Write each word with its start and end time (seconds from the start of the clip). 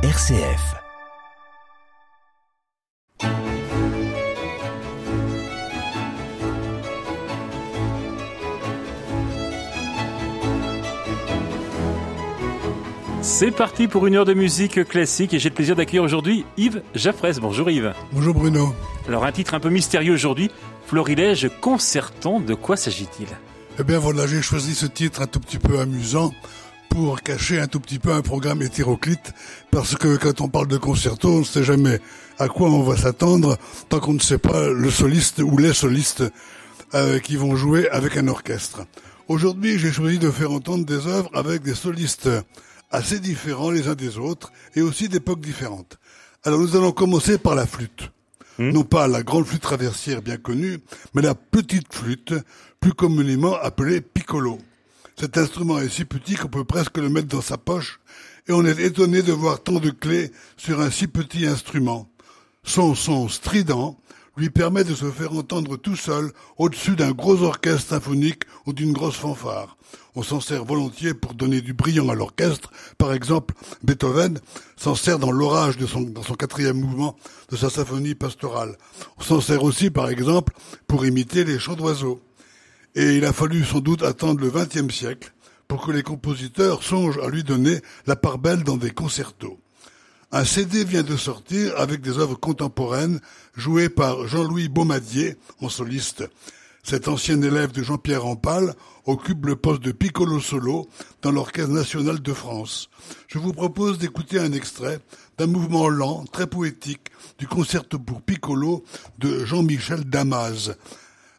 RCF. 0.00 0.76
C'est 13.22 13.50
parti 13.50 13.88
pour 13.88 14.06
une 14.06 14.14
heure 14.14 14.24
de 14.24 14.34
musique 14.34 14.84
classique 14.84 15.34
et 15.34 15.40
j'ai 15.40 15.48
le 15.48 15.54
plaisir 15.56 15.74
d'accueillir 15.74 16.04
aujourd'hui 16.04 16.44
Yves 16.56 16.80
Jaffres. 16.94 17.40
Bonjour 17.40 17.68
Yves. 17.68 17.92
Bonjour 18.12 18.34
Bruno. 18.34 18.72
Alors 19.08 19.24
un 19.24 19.32
titre 19.32 19.54
un 19.54 19.60
peu 19.60 19.68
mystérieux 19.68 20.14
aujourd'hui, 20.14 20.48
Florilège 20.86 21.50
concertant, 21.60 22.38
de 22.38 22.54
quoi 22.54 22.76
s'agit-il? 22.76 23.26
Eh 23.80 23.82
bien 23.82 23.98
voilà, 23.98 24.28
j'ai 24.28 24.42
choisi 24.42 24.76
ce 24.76 24.86
titre 24.86 25.22
un 25.22 25.26
tout 25.26 25.40
petit 25.40 25.58
peu 25.58 25.80
amusant 25.80 26.32
pour 26.88 27.22
cacher 27.22 27.60
un 27.60 27.66
tout 27.66 27.80
petit 27.80 27.98
peu 27.98 28.12
un 28.12 28.22
programme 28.22 28.62
hétéroclite 28.62 29.32
parce 29.70 29.96
que 29.96 30.16
quand 30.16 30.40
on 30.40 30.48
parle 30.48 30.68
de 30.68 30.76
concerto, 30.76 31.28
on 31.28 31.38
ne 31.40 31.44
sait 31.44 31.64
jamais 31.64 32.00
à 32.38 32.48
quoi 32.48 32.68
on 32.70 32.82
va 32.82 32.96
s'attendre 32.96 33.56
tant 33.88 34.00
qu'on 34.00 34.14
ne 34.14 34.20
sait 34.20 34.38
pas 34.38 34.68
le 34.68 34.90
soliste 34.90 35.40
ou 35.40 35.56
les 35.56 35.72
solistes 35.72 36.24
euh, 36.94 37.18
qui 37.18 37.36
vont 37.36 37.56
jouer 37.56 37.88
avec 37.90 38.16
un 38.16 38.28
orchestre. 38.28 38.86
Aujourd'hui, 39.28 39.78
j'ai 39.78 39.92
choisi 39.92 40.18
de 40.18 40.30
faire 40.30 40.52
entendre 40.52 40.84
des 40.84 41.06
œuvres 41.06 41.30
avec 41.34 41.62
des 41.62 41.74
solistes 41.74 42.30
assez 42.90 43.20
différents 43.20 43.70
les 43.70 43.88
uns 43.88 43.94
des 43.94 44.18
autres 44.18 44.52
et 44.74 44.82
aussi 44.82 45.08
d'époques 45.08 45.40
différentes. 45.40 45.98
Alors 46.44 46.60
nous 46.60 46.76
allons 46.76 46.92
commencer 46.92 47.38
par 47.38 47.54
la 47.54 47.66
flûte. 47.66 48.10
Hmm. 48.58 48.70
Non 48.70 48.84
pas 48.84 49.06
la 49.06 49.22
grande 49.22 49.46
flûte 49.46 49.62
traversière 49.62 50.22
bien 50.22 50.36
connue, 50.36 50.78
mais 51.14 51.22
la 51.22 51.34
petite 51.34 51.92
flûte, 51.92 52.34
plus 52.80 52.92
communément 52.92 53.56
appelée 53.56 54.00
piccolo. 54.00 54.58
Cet 55.20 55.36
instrument 55.36 55.80
est 55.80 55.88
si 55.88 56.04
petit 56.04 56.36
qu'on 56.36 56.46
peut 56.46 56.62
presque 56.62 56.96
le 56.96 57.08
mettre 57.08 57.26
dans 57.26 57.40
sa 57.40 57.58
poche 57.58 57.98
et 58.46 58.52
on 58.52 58.64
est 58.64 58.78
étonné 58.78 59.20
de 59.22 59.32
voir 59.32 59.60
tant 59.60 59.80
de 59.80 59.90
clés 59.90 60.30
sur 60.56 60.80
un 60.80 60.92
si 60.92 61.08
petit 61.08 61.44
instrument. 61.44 62.08
Son 62.62 62.94
son 62.94 63.28
strident 63.28 63.98
lui 64.36 64.48
permet 64.48 64.84
de 64.84 64.94
se 64.94 65.10
faire 65.10 65.32
entendre 65.32 65.76
tout 65.76 65.96
seul 65.96 66.30
au-dessus 66.56 66.94
d'un 66.94 67.10
gros 67.10 67.42
orchestre 67.42 67.88
symphonique 67.88 68.44
ou 68.64 68.72
d'une 68.72 68.92
grosse 68.92 69.16
fanfare. 69.16 69.76
On 70.14 70.22
s'en 70.22 70.40
sert 70.40 70.64
volontiers 70.64 71.14
pour 71.14 71.34
donner 71.34 71.62
du 71.62 71.72
brillant 71.72 72.08
à 72.10 72.14
l'orchestre. 72.14 72.70
Par 72.96 73.12
exemple, 73.12 73.54
Beethoven 73.82 74.38
s'en 74.76 74.94
sert 74.94 75.18
dans 75.18 75.32
l'orage 75.32 75.78
de 75.78 75.86
son, 75.86 76.02
dans 76.02 76.22
son 76.22 76.34
quatrième 76.34 76.78
mouvement 76.78 77.16
de 77.50 77.56
sa 77.56 77.70
symphonie 77.70 78.14
pastorale. 78.14 78.76
On 79.18 79.22
s'en 79.22 79.40
sert 79.40 79.64
aussi, 79.64 79.90
par 79.90 80.08
exemple, 80.10 80.52
pour 80.86 81.04
imiter 81.04 81.42
les 81.42 81.58
chants 81.58 81.74
d'oiseaux. 81.74 82.20
Et 82.94 83.16
il 83.16 83.24
a 83.24 83.32
fallu 83.32 83.64
sans 83.64 83.80
doute 83.80 84.02
attendre 84.02 84.40
le 84.40 84.50
XXe 84.50 84.94
siècle 84.94 85.32
pour 85.68 85.84
que 85.84 85.92
les 85.92 86.02
compositeurs 86.02 86.82
songent 86.82 87.20
à 87.22 87.28
lui 87.28 87.44
donner 87.44 87.80
la 88.06 88.16
part 88.16 88.38
belle 88.38 88.64
dans 88.64 88.76
des 88.76 88.90
concertos. 88.90 89.58
Un 90.32 90.44
CD 90.44 90.84
vient 90.84 91.02
de 91.02 91.16
sortir 91.16 91.72
avec 91.78 92.00
des 92.00 92.18
œuvres 92.18 92.38
contemporaines 92.38 93.20
jouées 93.56 93.88
par 93.88 94.26
Jean-Louis 94.26 94.68
Baumadier 94.68 95.36
en 95.60 95.68
soliste. 95.68 96.24
Cet 96.82 97.08
ancien 97.08 97.40
élève 97.42 97.72
de 97.72 97.82
Jean-Pierre 97.82 98.22
Rampal 98.22 98.74
occupe 99.04 99.46
le 99.46 99.56
poste 99.56 99.82
de 99.82 99.92
piccolo 99.92 100.40
solo 100.40 100.86
dans 101.22 101.32
l'Orchestre 101.32 101.70
national 101.70 102.20
de 102.20 102.32
France. 102.32 102.88
Je 103.26 103.38
vous 103.38 103.52
propose 103.52 103.98
d'écouter 103.98 104.38
un 104.38 104.52
extrait 104.52 105.00
d'un 105.38 105.46
mouvement 105.46 105.88
lent, 105.88 106.24
très 106.30 106.46
poétique, 106.46 107.10
du 107.38 107.46
concerto 107.46 107.98
pour 107.98 108.22
piccolo 108.22 108.84
de 109.18 109.44
Jean-Michel 109.44 110.04
Damas. 110.04 110.72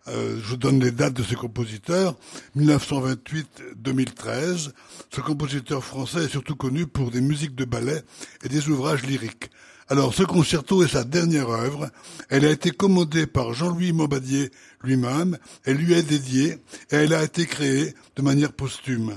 Euh, 0.08 0.40
je 0.44 0.56
donne 0.56 0.80
les 0.80 0.92
dates 0.92 1.14
de 1.14 1.24
ce 1.24 1.36
compositeur. 1.36 2.16
1928-2013. 2.58 4.72
Ce 5.14 5.22
compositeur 5.22 5.84
français 5.84 6.26
est 6.26 6.30
surtout 6.30 6.56
connu 6.56 6.88
pour 6.88 7.12
des 7.12 7.22
musiques 7.22 7.56
de 7.56 7.66
ballet 7.66 8.02
et 8.44 8.50
des 8.50 8.70
ouvrages 8.70 9.04
lyriques. 9.04 9.52
Alors, 9.92 10.14
ce 10.14 10.22
concerto 10.24 10.84
est 10.84 10.90
sa 10.90 11.04
dernière 11.04 11.50
œuvre. 11.50 11.90
Elle 12.30 12.46
a 12.46 12.52
été 12.52 12.70
commandée 12.70 13.26
par 13.26 13.54
Jean-Louis 13.54 13.92
Montbadier 13.92 14.52
lui-même. 14.84 15.40
Elle 15.66 15.78
lui 15.78 15.94
est 15.94 16.04
dédiée 16.04 16.60
et 16.92 16.96
elle 16.96 17.14
a 17.14 17.24
été 17.24 17.48
créée 17.48 17.96
de 18.16 18.22
manière 18.22 18.54
posthume. 18.54 19.16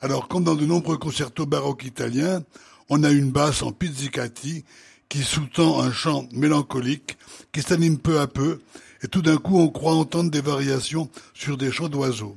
Alors, 0.00 0.28
comme 0.28 0.44
dans 0.44 0.54
de 0.54 0.64
nombreux 0.64 0.96
concertos 0.96 1.44
baroques 1.44 1.84
italiens, 1.84 2.42
on 2.88 3.04
a 3.04 3.10
une 3.10 3.30
basse 3.30 3.62
en 3.62 3.72
pizzicati 3.72 4.64
qui 5.08 5.22
sous-tend 5.22 5.80
un 5.80 5.92
chant 5.92 6.28
mélancolique 6.32 7.16
qui 7.52 7.62
s'anime 7.62 7.98
peu 7.98 8.18
à 8.18 8.26
peu 8.26 8.60
et 9.06 9.08
tout 9.08 9.22
d'un 9.22 9.36
coup 9.36 9.60
on 9.60 9.68
croit 9.68 9.94
entendre 9.94 10.32
des 10.32 10.40
variations 10.40 11.08
sur 11.32 11.56
des 11.56 11.70
chants 11.70 11.88
d'oiseaux. 11.88 12.36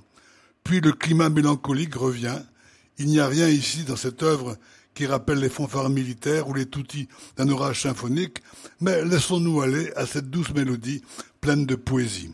Puis 0.63 0.81
le 0.81 0.91
climat 0.91 1.29
mélancolique 1.29 1.95
revient. 1.95 2.39
Il 2.99 3.07
n'y 3.07 3.19
a 3.19 3.27
rien 3.27 3.47
ici 3.47 3.85
dans 3.85 3.95
cette 3.95 4.21
œuvre 4.21 4.55
qui 4.93 5.07
rappelle 5.07 5.39
les 5.39 5.49
fanfares 5.49 5.89
militaires 5.89 6.47
ou 6.47 6.53
les 6.53 6.67
toutis 6.67 7.07
d'un 7.37 7.49
orage 7.49 7.81
symphonique, 7.81 8.43
mais 8.81 9.03
laissons-nous 9.03 9.61
aller 9.61 9.91
à 9.95 10.05
cette 10.05 10.29
douce 10.29 10.53
mélodie 10.53 11.01
pleine 11.41 11.65
de 11.65 11.73
poésie. 11.73 12.29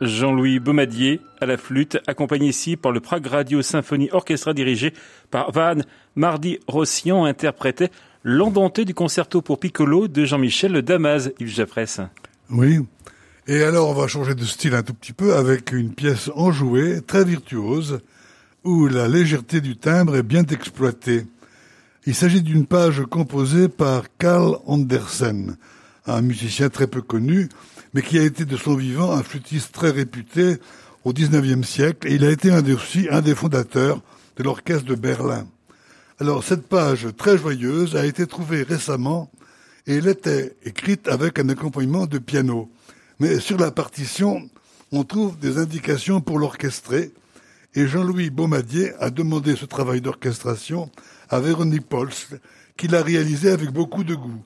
Jean-Louis 0.00 0.58
Baumadier 0.60 1.20
à 1.40 1.46
la 1.46 1.56
flûte, 1.56 1.98
accompagné 2.06 2.48
ici 2.48 2.76
par 2.76 2.92
le 2.92 3.00
Prague 3.00 3.26
Radio 3.26 3.62
Symphonie 3.62 4.08
Orchestra 4.12 4.54
dirigé 4.54 4.92
par 5.30 5.52
Van 5.52 5.80
Mardi 6.16 6.58
Rossian, 6.66 7.24
interprétait 7.24 7.90
l'endenté 8.24 8.84
du 8.84 8.94
concerto 8.94 9.42
pour 9.42 9.58
piccolo 9.58 10.08
de 10.08 10.24
Jean-Michel 10.24 10.82
Damas, 10.82 11.30
Yves 11.40 11.54
Jaffresse. 11.54 12.00
Oui. 12.50 12.80
Et 13.46 13.62
alors, 13.62 13.88
on 13.88 13.94
va 13.94 14.06
changer 14.08 14.34
de 14.34 14.44
style 14.44 14.74
un 14.74 14.82
tout 14.82 14.94
petit 14.94 15.12
peu 15.12 15.34
avec 15.34 15.72
une 15.72 15.94
pièce 15.94 16.30
enjouée, 16.34 17.00
très 17.00 17.24
virtuose, 17.24 18.00
où 18.64 18.86
la 18.86 19.08
légèreté 19.08 19.60
du 19.60 19.76
timbre 19.76 20.16
est 20.16 20.22
bien 20.22 20.44
exploitée. 20.44 21.24
Il 22.04 22.14
s'agit 22.14 22.42
d'une 22.42 22.66
page 22.66 23.02
composée 23.10 23.68
par 23.68 24.04
Carl 24.18 24.58
Andersen, 24.66 25.56
un 26.06 26.20
musicien 26.20 26.68
très 26.68 26.86
peu 26.86 27.00
connu, 27.00 27.48
mais 27.98 28.02
qui 28.04 28.16
a 28.16 28.22
été 28.22 28.44
de 28.44 28.56
son 28.56 28.76
vivant 28.76 29.10
un 29.10 29.24
flûtiste 29.24 29.72
très 29.72 29.90
réputé 29.90 30.58
au 31.04 31.12
XIXe 31.12 31.66
siècle, 31.66 32.06
et 32.06 32.14
il 32.14 32.24
a 32.24 32.30
été 32.30 32.52
aussi 32.72 33.08
un 33.10 33.22
des 33.22 33.34
fondateurs 33.34 34.00
de 34.36 34.44
l'orchestre 34.44 34.84
de 34.84 34.94
Berlin. 34.94 35.48
Alors 36.20 36.44
cette 36.44 36.68
page 36.68 37.08
très 37.16 37.36
joyeuse 37.36 37.96
a 37.96 38.06
été 38.06 38.28
trouvée 38.28 38.62
récemment 38.62 39.32
et 39.88 39.96
elle 39.96 40.06
était 40.06 40.54
écrite 40.64 41.08
avec 41.08 41.40
un 41.40 41.48
accompagnement 41.48 42.06
de 42.06 42.18
piano. 42.18 42.70
Mais 43.18 43.40
sur 43.40 43.58
la 43.58 43.72
partition, 43.72 44.48
on 44.92 45.02
trouve 45.02 45.36
des 45.36 45.58
indications 45.58 46.20
pour 46.20 46.38
l'orchestrer 46.38 47.10
et 47.74 47.88
Jean-Louis 47.88 48.30
Baumadier 48.30 48.92
a 49.00 49.10
demandé 49.10 49.56
ce 49.56 49.64
travail 49.64 50.00
d'orchestration 50.00 50.88
à 51.30 51.40
Véronique 51.40 51.88
Pols, 51.88 52.12
qui 52.76 52.86
l'a 52.86 53.02
réalisé 53.02 53.50
avec 53.50 53.72
beaucoup 53.72 54.04
de 54.04 54.14
goût. 54.14 54.44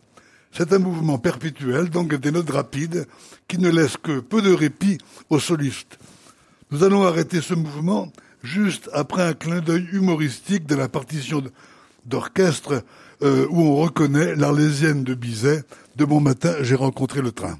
C'est 0.53 0.73
un 0.75 0.79
mouvement 0.79 1.19
perpétuel, 1.19 1.89
donc 1.89 2.15
des 2.15 2.31
notes 2.31 2.51
rapides, 2.51 3.07
qui 3.49 3.59
ne 3.59 3.71
laissent 3.71 3.97
que 3.97 4.21
peu 4.21 4.43
de 4.43 4.53
répit 4.53 4.99
aux 5.31 5.39
solistes. 5.41 5.99
Nous 6.71 6.85
allons 6.85 7.05
arrêter 7.05 7.41
ce 7.41 7.55
mouvement 7.55 8.13
juste 8.43 8.91
après 8.93 9.23
un 9.23 9.33
clin 9.33 9.61
d'œil 9.61 9.89
humoristique 9.93 10.67
de 10.67 10.75
la 10.75 10.89
partition 10.89 11.43
d'orchestre 12.05 12.85
euh, 13.23 13.47
où 13.51 13.63
on 13.63 13.77
reconnaît 13.77 14.35
l'Arlésienne 14.35 15.05
de 15.05 15.15
Bizet. 15.15 15.65
De 15.97 16.05
bon 16.05 16.21
matin, 16.21 16.55
j'ai 16.61 16.75
rencontré 16.75 17.23
le 17.23 17.33
train. 17.33 17.59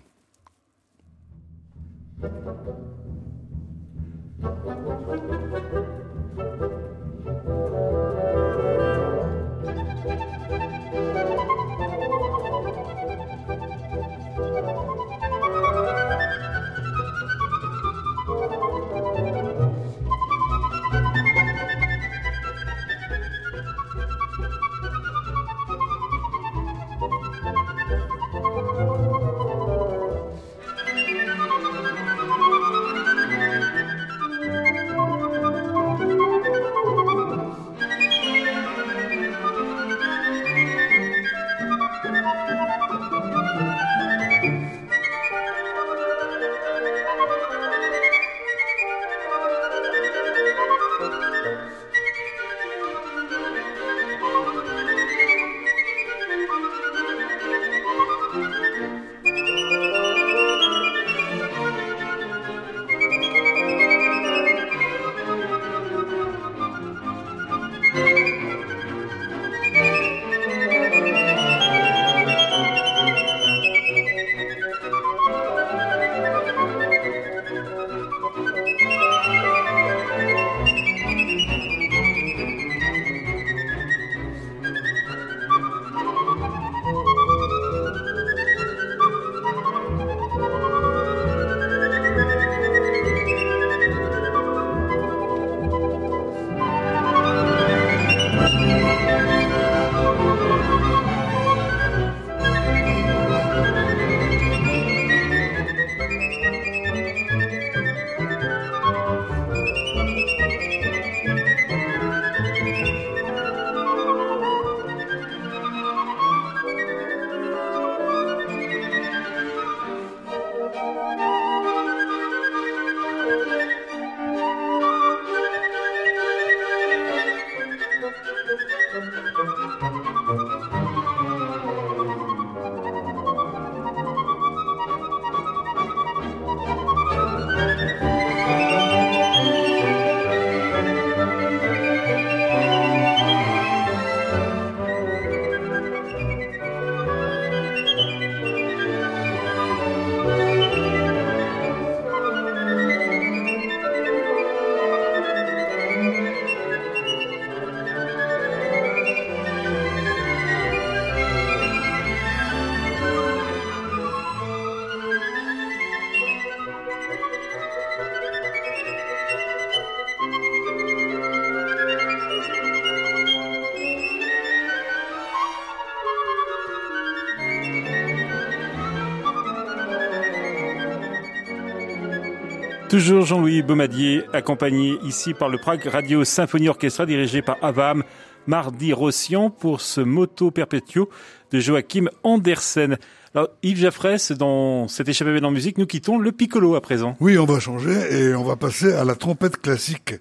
Toujours 183.03 183.27
Jean-Louis 183.27 183.63
Baumadier, 183.63 184.23
accompagné 184.33 184.97
ici 185.05 185.35
par 185.35 185.49
le 185.49 185.59
Prague 185.59 185.85
Radio 185.87 186.23
Symphonie 186.23 186.69
Orchestra 186.69 187.05
dirigé 187.05 187.43
par 187.43 187.57
Avam 187.61 188.05
Mardi 188.47 188.93
Rossian 188.93 189.51
pour 189.51 189.81
ce 189.81 190.01
Moto 190.01 190.53
Perpetuo 190.53 191.09
de 191.51 191.59
Joachim 191.59 192.09
Andersen. 192.23 192.99
Alors, 193.35 193.49
Yves 193.65 193.81
Jaffresse, 193.81 194.31
dans 194.31 194.87
cette 194.87 195.09
échappée 195.09 195.45
en 195.45 195.51
musique, 195.51 195.79
nous 195.79 195.87
quittons 195.87 196.17
le 196.17 196.31
piccolo 196.31 196.77
à 196.77 196.81
présent. 196.81 197.17
Oui, 197.19 197.37
on 197.39 197.45
va 197.45 197.59
changer 197.59 197.91
et 197.91 198.37
on 198.37 198.45
va 198.45 198.55
passer 198.55 198.93
à 198.93 199.03
la 199.05 199.17
trompette 199.17 199.57
classique. 199.57 200.15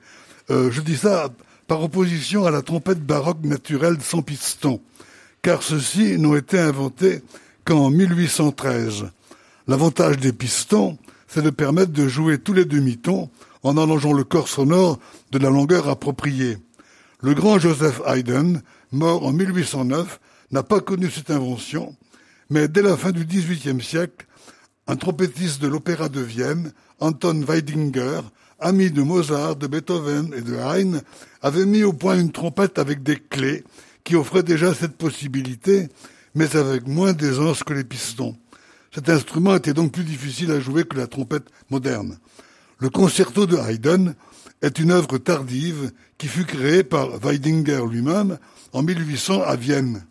Euh, 0.49 0.71
je 0.71 0.81
dis 0.81 0.97
ça 0.97 1.29
par 1.67 1.83
opposition 1.83 2.47
à 2.47 2.51
la 2.51 2.63
trompette 2.63 3.05
baroque 3.05 3.43
naturelle 3.43 3.97
sans 4.01 4.23
piston, 4.23 4.81
car 5.43 5.61
ceux-ci 5.61 6.17
n'ont 6.17 6.35
été 6.35 6.57
inventés 6.57 7.21
qu'en 7.63 7.91
1813. 7.91 9.11
L'avantage 9.67 10.17
des 10.17 10.33
pistons, 10.33 10.97
c'est 11.33 11.41
de 11.41 11.49
permettre 11.49 11.93
de 11.93 12.09
jouer 12.09 12.39
tous 12.39 12.51
les 12.51 12.65
demi-tons 12.65 13.29
en 13.63 13.77
allongeant 13.77 14.11
le 14.11 14.25
corps 14.25 14.49
sonore 14.49 14.99
de 15.31 15.39
la 15.39 15.49
longueur 15.49 15.87
appropriée. 15.87 16.57
Le 17.21 17.33
grand 17.33 17.57
Joseph 17.57 18.01
Haydn, 18.05 18.61
mort 18.91 19.25
en 19.25 19.31
1809, 19.31 20.19
n'a 20.51 20.63
pas 20.63 20.81
connu 20.81 21.09
cette 21.09 21.31
invention, 21.31 21.95
mais 22.49 22.67
dès 22.67 22.81
la 22.81 22.97
fin 22.97 23.11
du 23.11 23.25
XVIIIe 23.25 23.81
siècle, 23.81 24.25
un 24.87 24.97
trompettiste 24.97 25.61
de 25.61 25.69
l'Opéra 25.69 26.09
de 26.09 26.19
Vienne, 26.19 26.73
Anton 26.99 27.45
Weidinger, 27.47 28.21
ami 28.59 28.91
de 28.91 29.01
Mozart, 29.01 29.55
de 29.55 29.67
Beethoven 29.67 30.33
et 30.35 30.41
de 30.41 30.55
Haydn, 30.55 31.01
avait 31.41 31.65
mis 31.65 31.83
au 31.83 31.93
point 31.93 32.19
une 32.19 32.33
trompette 32.33 32.77
avec 32.77 33.03
des 33.03 33.15
clés 33.15 33.63
qui 34.03 34.17
offrait 34.17 34.43
déjà 34.43 34.73
cette 34.73 34.97
possibilité, 34.97 35.87
mais 36.35 36.57
avec 36.57 36.87
moins 36.87 37.13
d'aisance 37.13 37.63
que 37.63 37.73
les 37.73 37.85
pistons. 37.85 38.35
Cet 38.93 39.07
instrument 39.07 39.55
était 39.55 39.73
donc 39.73 39.93
plus 39.93 40.03
difficile 40.03 40.51
à 40.51 40.59
jouer 40.59 40.83
que 40.83 40.97
la 40.97 41.07
trompette 41.07 41.47
moderne. 41.69 42.17
Le 42.79 42.89
concerto 42.89 43.45
de 43.45 43.55
Haydn 43.55 44.15
est 44.61 44.79
une 44.79 44.91
œuvre 44.91 45.17
tardive 45.17 45.91
qui 46.17 46.27
fut 46.27 46.45
créée 46.45 46.83
par 46.83 47.17
Weidinger 47.19 47.83
lui-même 47.89 48.37
en 48.73 48.83
1800 48.83 49.43
à 49.43 49.55
Vienne. 49.55 50.05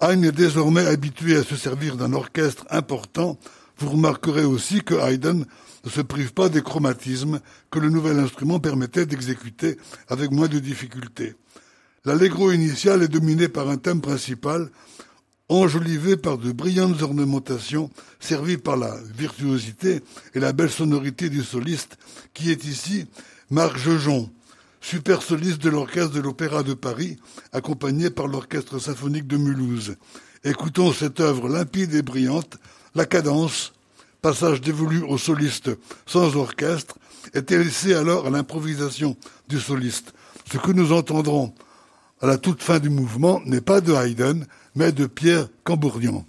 Haydn 0.00 0.24
est 0.24 0.32
désormais 0.32 0.86
habitué 0.86 1.36
à 1.36 1.42
se 1.42 1.56
servir 1.56 1.96
d'un 1.96 2.12
orchestre 2.12 2.66
important. 2.68 3.38
Vous 3.78 3.88
remarquerez 3.88 4.44
aussi 4.44 4.82
que 4.82 4.94
Haydn 4.94 5.46
ne 5.84 5.90
se 5.90 6.02
prive 6.02 6.34
pas 6.34 6.50
des 6.50 6.62
chromatismes 6.62 7.40
que 7.70 7.78
le 7.78 7.88
nouvel 7.88 8.18
instrument 8.18 8.60
permettait 8.60 9.06
d'exécuter 9.06 9.78
avec 10.08 10.32
moins 10.32 10.48
de 10.48 10.58
difficulté. 10.58 11.34
L'allegro 12.04 12.50
initial 12.52 13.02
est 13.02 13.08
dominé 13.08 13.48
par 13.48 13.70
un 13.70 13.78
thème 13.78 14.00
principal, 14.00 14.70
enjolivé 15.60 16.16
par 16.16 16.38
de 16.38 16.52
brillantes 16.52 17.02
ornementations 17.02 17.90
servies 18.20 18.56
par 18.56 18.76
la 18.76 18.96
virtuosité 19.16 20.00
et 20.34 20.40
la 20.40 20.52
belle 20.52 20.70
sonorité 20.70 21.28
du 21.28 21.42
soliste, 21.42 21.98
qui 22.34 22.50
est 22.50 22.64
ici 22.64 23.06
Marc 23.50 23.76
Jejon, 23.76 24.30
super 24.80 25.22
soliste 25.22 25.62
de 25.62 25.70
l'orchestre 25.70 26.12
de 26.12 26.20
l'Opéra 26.20 26.62
de 26.62 26.74
Paris, 26.74 27.18
accompagné 27.52 28.10
par 28.10 28.26
l'orchestre 28.26 28.78
symphonique 28.78 29.26
de 29.26 29.36
Mulhouse. 29.36 29.96
Écoutons 30.44 30.92
cette 30.92 31.20
œuvre 31.20 31.48
limpide 31.48 31.94
et 31.94 32.02
brillante, 32.02 32.58
la 32.94 33.04
cadence, 33.04 33.72
passage 34.22 34.60
dévolu 34.60 35.02
au 35.02 35.18
soliste 35.18 35.70
sans 36.06 36.36
orchestre, 36.36 36.98
était 37.34 37.58
laissé 37.58 37.94
alors 37.94 38.26
à 38.26 38.30
l'improvisation 38.30 39.16
du 39.48 39.60
soliste. 39.60 40.12
Ce 40.50 40.58
que 40.58 40.72
nous 40.72 40.92
entendrons 40.92 41.54
la 42.22 42.38
toute 42.38 42.62
fin 42.62 42.78
du 42.78 42.90
mouvement 42.90 43.40
n'est 43.44 43.60
pas 43.60 43.80
de 43.80 43.92
Haydn, 43.92 44.44
mais 44.74 44.92
de 44.92 45.06
Pierre 45.06 45.48
Cambourdian. 45.64 46.24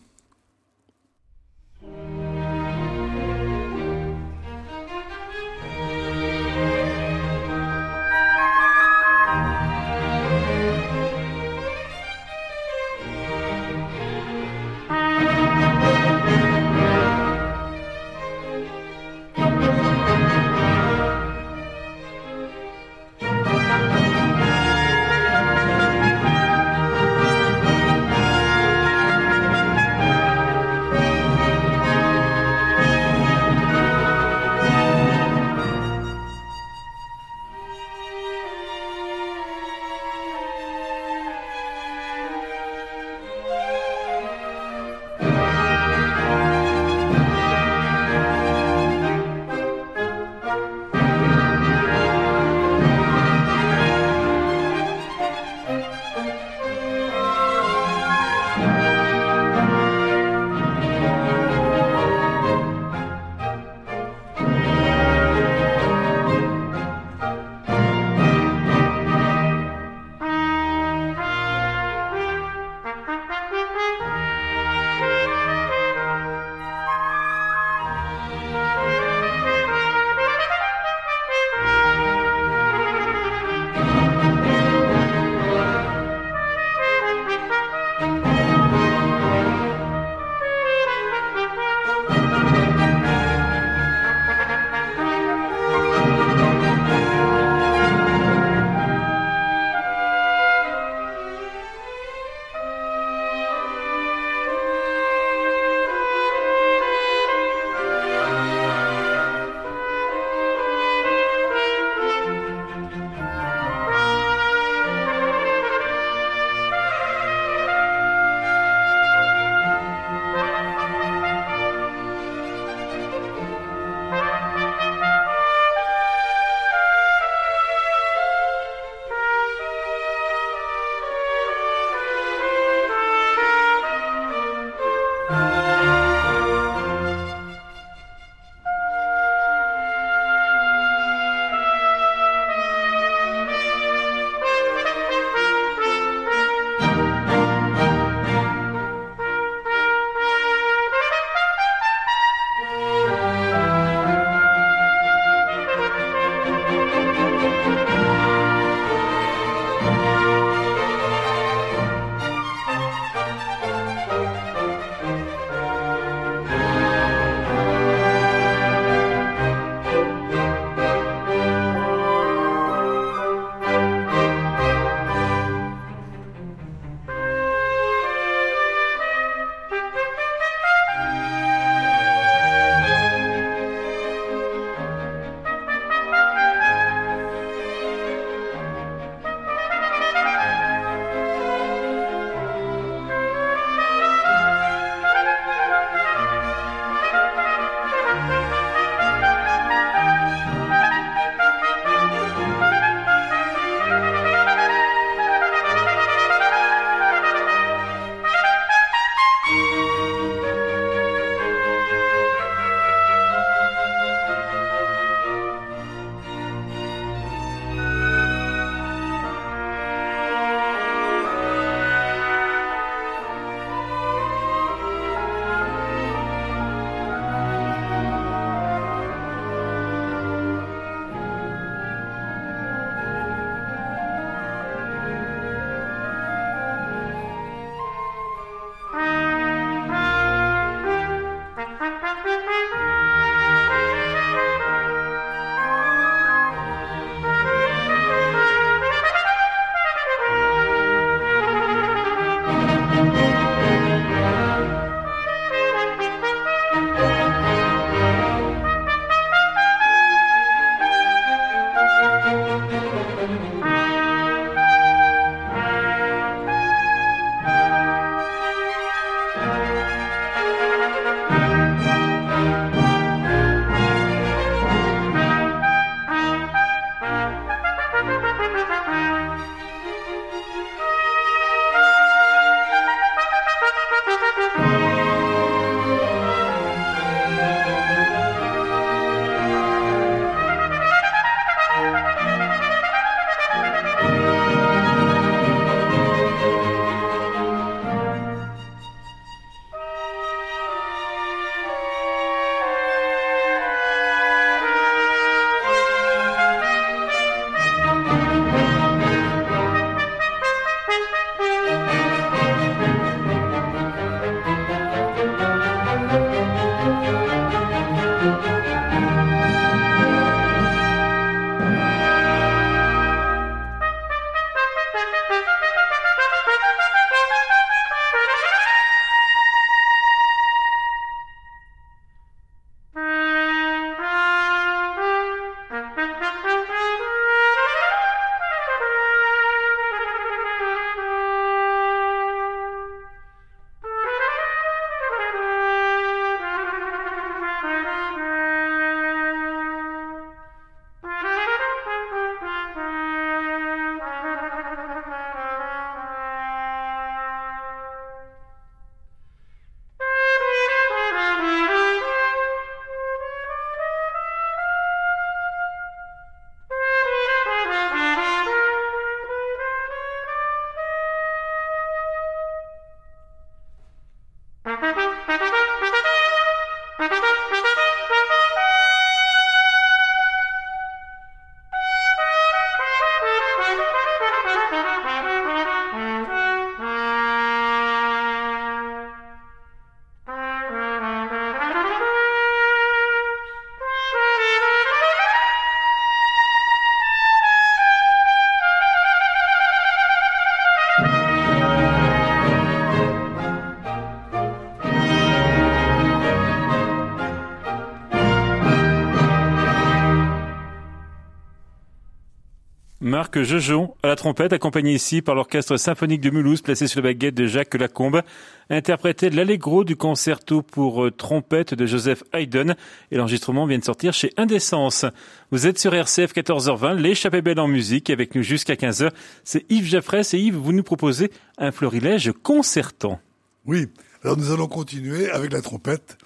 Marc 413.34 413.48
Jejon 413.48 413.96
à 414.04 414.08
la 414.08 414.16
trompette, 414.16 414.54
accompagné 414.54 414.94
ici 414.94 415.24
par 415.24 415.34
l'orchestre 415.34 415.76
symphonique 415.78 416.22
de 416.22 416.30
Mulhouse, 416.30 416.62
placé 416.62 416.86
sur 416.86 417.02
la 417.02 417.10
baguette 417.10 417.34
de 417.34 417.48
Jacques 417.48 417.74
Lacombe, 417.74 418.22
interprétait 418.70 419.32
l'allegro 419.32 419.84
du 419.84 419.96
concerto 419.96 420.62
pour 420.62 421.06
euh, 421.06 421.10
trompette 421.10 421.74
de 421.74 421.88
Joseph 421.88 422.24
Haydn 422.32 422.76
et 423.10 423.18
l'enregistrement 423.18 423.66
vient 423.66 423.80
de 423.80 423.84
sortir 423.84 424.14
chez 424.14 424.32
Indécence. 424.38 425.06
Vous 425.50 425.66
êtes 425.66 425.80
sur 425.80 425.96
RCF 425.96 426.32
14h20, 426.32 426.98
l'échappée 426.98 427.42
belle 427.42 427.60
en 427.60 427.68
musique 427.68 428.12
avec 428.12 428.36
nous 428.36 428.44
jusqu'à 428.44 428.76
15h. 428.76 429.10
C'est 429.44 429.66
Yves 429.72 429.88
Jaffresse 429.88 430.36
et 430.36 430.40
Yves, 430.40 430.58
vous 430.58 430.74
nous 430.74 430.84
proposez 430.84 431.32
un 431.58 431.72
florilège 431.72 432.34
concertant. 432.44 433.20
Oui, 433.66 433.88
alors 434.24 434.38
nous 434.38 434.52
allons 434.52 434.68
continuer 434.68 435.32
avec 435.32 435.54
la 435.54 435.64
trompette 435.64 436.20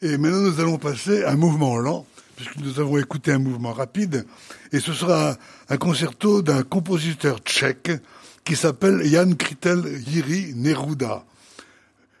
et 0.00 0.16
maintenant 0.16 0.42
nous 0.42 0.60
allons 0.60 0.78
passer 0.78 1.24
à 1.24 1.32
un 1.32 1.36
mouvement 1.36 1.76
lent 1.76 2.06
puisque 2.42 2.66
nous 2.66 2.80
avons 2.80 2.98
écouté 2.98 3.32
un 3.32 3.38
mouvement 3.38 3.72
rapide, 3.72 4.26
et 4.72 4.80
ce 4.80 4.92
sera 4.92 5.36
un 5.68 5.76
concerto 5.76 6.42
d'un 6.42 6.62
compositeur 6.62 7.38
tchèque 7.38 7.92
qui 8.44 8.56
s'appelle 8.56 9.04
Jan 9.04 9.32
Kritel 9.34 9.84
Jiri 10.04 10.52
Neruda, 10.56 11.24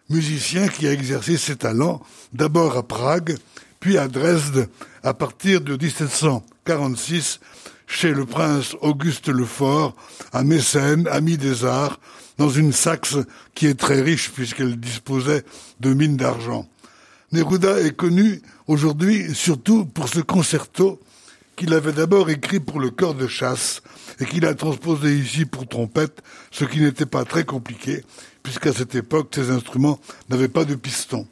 musicien 0.08 0.68
qui 0.68 0.86
a 0.86 0.92
exercé 0.92 1.36
ses 1.36 1.56
talents 1.56 2.02
d'abord 2.32 2.76
à 2.76 2.86
Prague, 2.86 3.36
puis 3.80 3.98
à 3.98 4.06
Dresde 4.06 4.68
à 5.02 5.12
partir 5.12 5.60
de 5.60 5.76
1746 5.76 7.40
chez 7.88 8.12
le 8.12 8.24
prince 8.24 8.76
Auguste 8.80 9.28
Lefort, 9.28 9.96
un 10.32 10.44
mécène, 10.44 11.08
ami 11.08 11.36
des 11.36 11.64
arts, 11.64 11.98
dans 12.38 12.48
une 12.48 12.72
Saxe 12.72 13.16
qui 13.54 13.66
est 13.66 13.78
très 13.78 14.00
riche 14.00 14.30
puisqu'elle 14.30 14.78
disposait 14.78 15.44
de 15.80 15.92
mines 15.92 16.16
d'argent. 16.16 16.68
Neruda 17.32 17.80
est 17.80 17.96
connu 17.96 18.42
aujourd'hui 18.66 19.34
surtout 19.34 19.86
pour 19.86 20.06
ce 20.06 20.20
concerto 20.20 21.00
qu'il 21.56 21.72
avait 21.72 21.92
d'abord 21.92 22.28
écrit 22.28 22.60
pour 22.60 22.78
le 22.78 22.90
corps 22.90 23.14
de 23.14 23.26
chasse 23.26 23.80
et 24.20 24.26
qu'il 24.26 24.44
a 24.44 24.54
transposé 24.54 25.16
ici 25.16 25.46
pour 25.46 25.66
trompette, 25.66 26.22
ce 26.50 26.66
qui 26.66 26.80
n'était 26.80 27.06
pas 27.06 27.24
très 27.24 27.44
compliqué, 27.44 28.04
puisqu'à 28.42 28.74
cette 28.74 28.94
époque, 28.94 29.32
ces 29.34 29.50
instruments 29.50 29.98
n'avaient 30.28 30.48
pas 30.48 30.66
de 30.66 30.74
piston. 30.74 31.26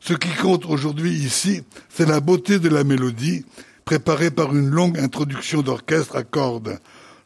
Ce 0.00 0.12
qui 0.12 0.28
compte 0.34 0.66
aujourd'hui 0.66 1.12
ici, 1.12 1.62
c'est 1.88 2.06
la 2.06 2.20
beauté 2.20 2.58
de 2.58 2.68
la 2.68 2.84
mélodie, 2.84 3.46
préparée 3.86 4.30
par 4.30 4.54
une 4.54 4.68
longue 4.68 4.98
introduction 4.98 5.62
d'orchestre 5.62 6.16
à 6.16 6.24
cordes. 6.24 6.78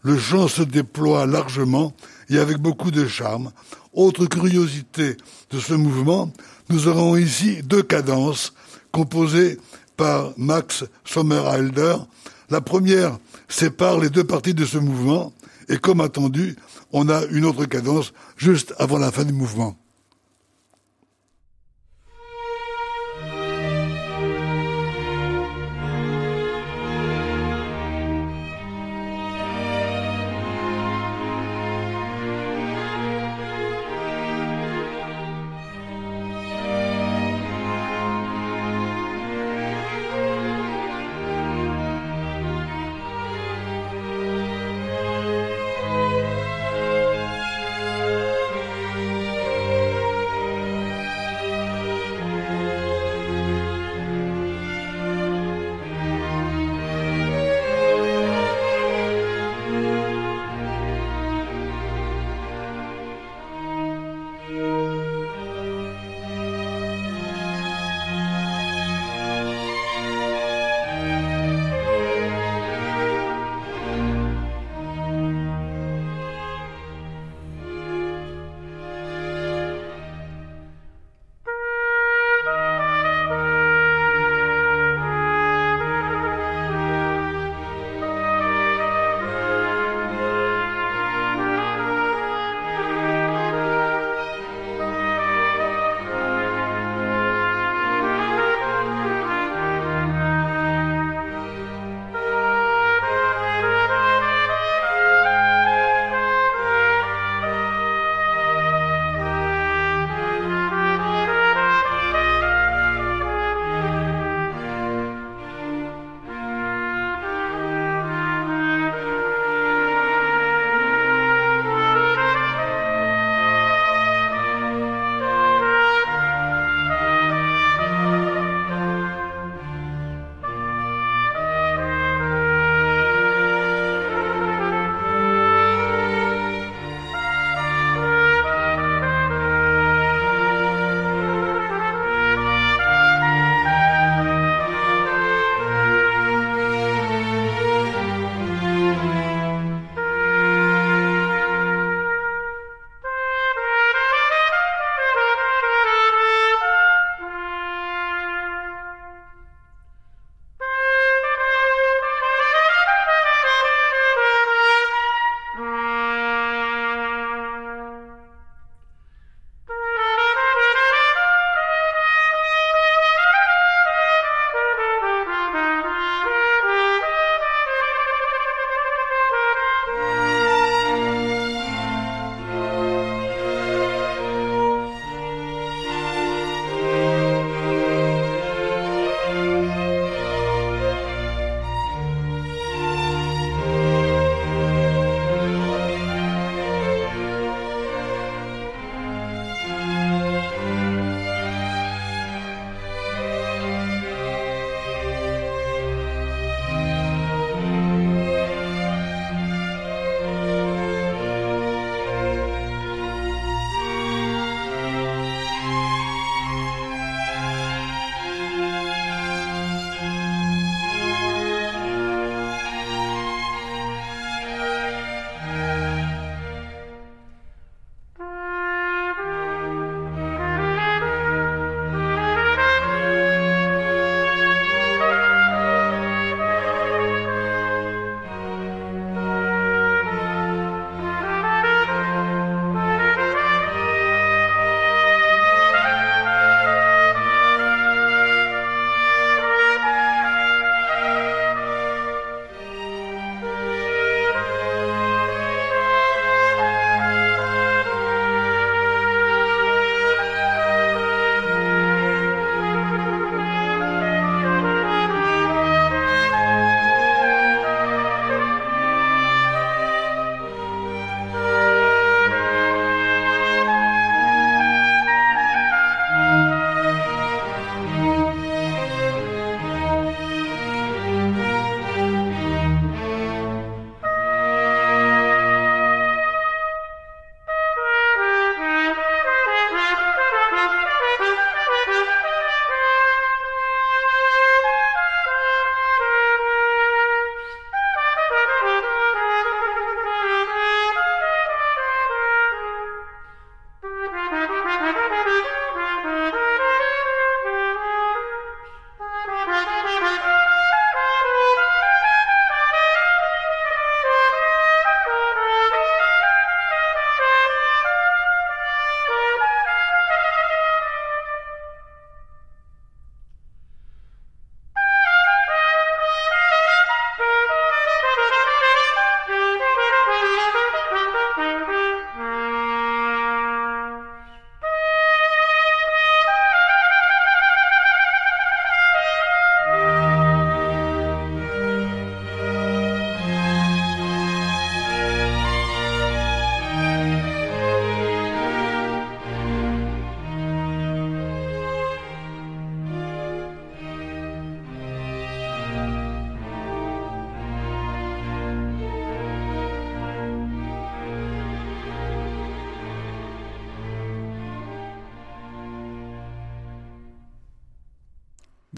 Le 0.02 0.16
chant 0.16 0.46
se 0.46 0.62
déploie 0.62 1.26
largement 1.26 1.92
et 2.28 2.38
avec 2.38 2.58
beaucoup 2.58 2.92
de 2.92 3.06
charme. 3.06 3.50
Autre 3.92 4.26
curiosité 4.26 5.16
de 5.50 5.58
ce 5.58 5.74
mouvement, 5.74 6.32
nous 6.68 6.88
aurons 6.88 7.16
ici 7.16 7.62
deux 7.62 7.82
cadences 7.82 8.52
composées 8.92 9.58
par 9.96 10.32
Max 10.36 10.84
Sommerhalder. 11.04 11.96
La 12.50 12.60
première 12.60 13.18
sépare 13.48 13.98
les 13.98 14.10
deux 14.10 14.24
parties 14.24 14.54
de 14.54 14.64
ce 14.64 14.78
mouvement 14.78 15.32
et 15.68 15.78
comme 15.78 16.00
attendu, 16.00 16.56
on 16.92 17.08
a 17.08 17.24
une 17.30 17.44
autre 17.44 17.64
cadence 17.64 18.12
juste 18.36 18.74
avant 18.78 18.98
la 18.98 19.10
fin 19.10 19.24
du 19.24 19.32
mouvement. 19.32 19.76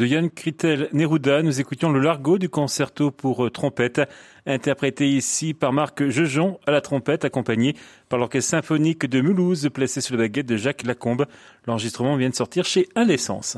De 0.04 0.08
Yann 0.08 0.28
Kritel 0.28 0.90
Neruda, 0.92 1.42
nous 1.42 1.60
écoutions 1.60 1.90
le 1.90 1.98
largo 1.98 2.36
du 2.36 2.50
concerto 2.50 3.10
pour 3.10 3.46
euh, 3.46 3.50
trompette, 3.50 4.02
interprété 4.44 5.08
ici 5.08 5.54
par 5.54 5.72
Marc 5.72 6.10
Jejon 6.10 6.58
à 6.66 6.72
la 6.72 6.82
trompette, 6.82 7.24
accompagné 7.24 7.74
par 8.10 8.18
l'orchestre 8.18 8.50
symphonique 8.50 9.06
de 9.06 9.22
Mulhouse, 9.22 9.70
placé 9.72 10.02
sous 10.02 10.12
la 10.12 10.18
baguette 10.18 10.44
de 10.44 10.58
Jacques 10.58 10.82
Lacombe. 10.82 11.24
L'enregistrement 11.66 12.16
vient 12.16 12.28
de 12.28 12.34
sortir 12.34 12.66
chez 12.66 12.86
Indescence. 12.94 13.56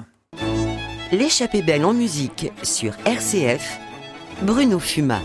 L'échappée 1.10 1.62
belle 1.62 1.84
en 1.84 1.92
musique 1.92 2.52
sur 2.62 2.92
RCF, 3.04 3.80
Bruno 4.42 4.78
Fuma. 4.78 5.20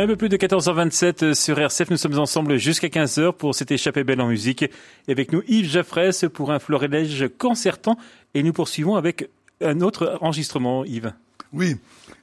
Un 0.00 0.06
peu 0.06 0.14
plus 0.14 0.28
de 0.28 0.36
14h27 0.36 1.34
sur 1.34 1.58
RCF, 1.58 1.90
nous 1.90 1.96
sommes 1.96 2.20
ensemble 2.20 2.56
jusqu'à 2.56 2.86
15h 2.86 3.32
pour 3.32 3.52
cette 3.56 3.72
échappée 3.72 4.04
belle 4.04 4.20
en 4.20 4.28
musique. 4.28 4.62
Et 4.62 5.10
avec 5.10 5.32
nous 5.32 5.42
Yves 5.48 5.68
Jaffresse 5.68 6.24
pour 6.32 6.52
un 6.52 6.60
florilège 6.60 7.28
concertant. 7.36 7.98
Et 8.32 8.44
nous 8.44 8.52
poursuivons 8.52 8.94
avec 8.94 9.28
un 9.60 9.80
autre 9.80 10.16
enregistrement, 10.20 10.84
Yves. 10.84 11.12
Oui, 11.52 11.78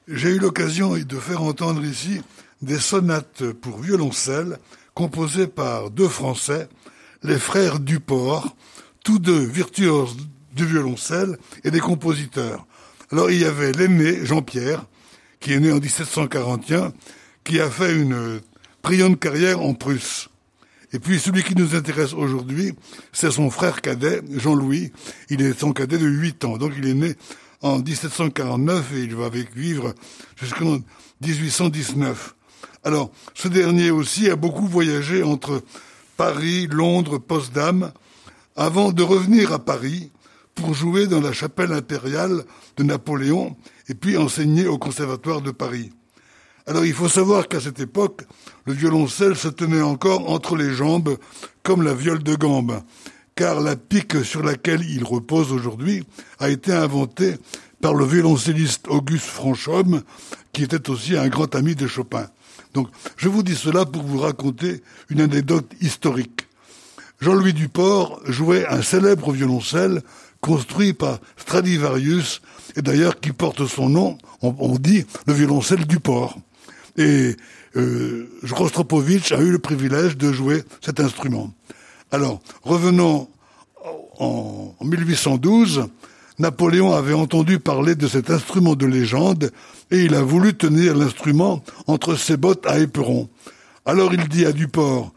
j'ai 0.08 0.30
eu 0.30 0.38
l'occasion 0.38 0.96
de 0.96 1.16
faire 1.16 1.42
entendre 1.42 1.84
ici 1.84 2.22
des 2.62 2.78
sonates 2.78 3.44
pour 3.52 3.76
violoncelle 3.76 4.56
composées 4.94 5.46
par 5.46 5.90
deux 5.90 6.08
Français, 6.08 6.70
les 7.22 7.38
frères 7.38 7.78
Duport, 7.78 8.56
tous 9.04 9.18
deux 9.18 9.44
virtuoses 9.44 10.16
du 10.54 10.64
violoncelle 10.64 11.36
et 11.62 11.70
des 11.70 11.80
compositeurs. 11.80 12.66
Alors 13.12 13.30
il 13.30 13.38
y 13.38 13.44
avait 13.44 13.72
l'aîné, 13.72 14.24
Jean-Pierre, 14.24 14.86
qui 15.40 15.52
est 15.52 15.60
né 15.60 15.70
en 15.70 15.78
1741 15.78 16.94
qui 17.46 17.60
a 17.60 17.70
fait 17.70 17.94
une 17.94 18.40
brillante 18.82 19.20
carrière 19.20 19.62
en 19.62 19.72
Prusse. 19.72 20.28
Et 20.92 20.98
puis 20.98 21.20
celui 21.20 21.44
qui 21.44 21.54
nous 21.54 21.76
intéresse 21.76 22.12
aujourd'hui, 22.12 22.74
c'est 23.12 23.30
son 23.30 23.50
frère 23.50 23.80
cadet, 23.82 24.20
Jean-Louis. 24.30 24.92
Il 25.30 25.40
est 25.42 25.58
son 25.58 25.72
cadet 25.72 25.96
de 25.96 26.08
8 26.08 26.44
ans, 26.44 26.56
donc 26.56 26.72
il 26.76 26.88
est 26.88 26.94
né 26.94 27.14
en 27.62 27.78
1749 27.78 28.94
et 28.94 29.02
il 29.04 29.14
va 29.14 29.28
vivre 29.28 29.94
jusqu'en 30.34 30.78
1819. 31.20 32.34
Alors, 32.82 33.12
ce 33.34 33.46
dernier 33.46 33.92
aussi 33.92 34.28
a 34.28 34.34
beaucoup 34.34 34.66
voyagé 34.66 35.22
entre 35.22 35.62
Paris, 36.16 36.66
Londres, 36.66 37.18
Potsdam, 37.18 37.92
avant 38.56 38.90
de 38.90 39.04
revenir 39.04 39.52
à 39.52 39.64
Paris 39.64 40.10
pour 40.56 40.74
jouer 40.74 41.06
dans 41.06 41.20
la 41.20 41.32
chapelle 41.32 41.72
impériale 41.72 42.42
de 42.76 42.82
Napoléon 42.82 43.56
et 43.88 43.94
puis 43.94 44.16
enseigner 44.16 44.66
au 44.66 44.78
Conservatoire 44.78 45.42
de 45.42 45.52
Paris. 45.52 45.92
Alors 46.68 46.84
il 46.84 46.92
faut 46.92 47.08
savoir 47.08 47.46
qu'à 47.46 47.60
cette 47.60 47.78
époque, 47.78 48.22
le 48.64 48.72
violoncelle 48.72 49.36
se 49.36 49.46
tenait 49.46 49.82
encore 49.82 50.28
entre 50.28 50.56
les 50.56 50.72
jambes 50.72 51.16
comme 51.62 51.82
la 51.82 51.94
viole 51.94 52.24
de 52.24 52.34
gambe, 52.34 52.82
car 53.36 53.60
la 53.60 53.76
pique 53.76 54.24
sur 54.24 54.42
laquelle 54.42 54.82
il 54.82 55.04
repose 55.04 55.52
aujourd'hui 55.52 56.04
a 56.40 56.48
été 56.48 56.72
inventée 56.72 57.36
par 57.80 57.94
le 57.94 58.04
violoncelliste 58.04 58.88
Auguste 58.88 59.26
Franchomme, 59.26 60.02
qui 60.52 60.64
était 60.64 60.90
aussi 60.90 61.16
un 61.16 61.28
grand 61.28 61.54
ami 61.54 61.76
de 61.76 61.86
Chopin. 61.86 62.26
Donc 62.74 62.88
je 63.16 63.28
vous 63.28 63.44
dis 63.44 63.54
cela 63.54 63.86
pour 63.86 64.02
vous 64.02 64.18
raconter 64.18 64.82
une 65.08 65.20
anecdote 65.20 65.70
historique. 65.80 66.48
Jean-Louis 67.20 67.52
Duport 67.52 68.20
jouait 68.24 68.66
un 68.66 68.82
célèbre 68.82 69.30
violoncelle 69.30 70.02
construit 70.40 70.92
par 70.92 71.18
Stradivarius, 71.36 72.42
et 72.76 72.82
d'ailleurs 72.82 73.20
qui 73.20 73.32
porte 73.32 73.66
son 73.66 73.88
nom, 73.88 74.18
on, 74.42 74.78
dit 74.78 75.06
le 75.26 75.32
violoncelle 75.32 75.86
Duport. 75.86 76.38
Et 76.98 77.36
euh, 77.76 78.28
a 78.42 79.40
eu 79.40 79.50
le 79.50 79.58
privilège 79.58 80.16
de 80.16 80.32
jouer 80.32 80.62
cet 80.80 81.00
instrument. 81.00 81.52
Alors, 82.10 82.40
revenons 82.62 83.28
en, 84.18 84.74
en 84.78 84.84
1812, 84.84 85.88
Napoléon 86.38 86.92
avait 86.92 87.14
entendu 87.14 87.58
parler 87.58 87.94
de 87.94 88.08
cet 88.08 88.30
instrument 88.30 88.74
de 88.74 88.86
légende 88.86 89.50
et 89.90 90.04
il 90.04 90.14
a 90.14 90.22
voulu 90.22 90.54
tenir 90.54 90.94
l'instrument 90.96 91.62
entre 91.86 92.14
ses 92.14 92.36
bottes 92.36 92.66
à 92.66 92.78
éperon. 92.78 93.28
Alors 93.84 94.12
il 94.12 94.28
dit 94.28 94.44
à 94.44 94.52
Duport, 94.52 95.12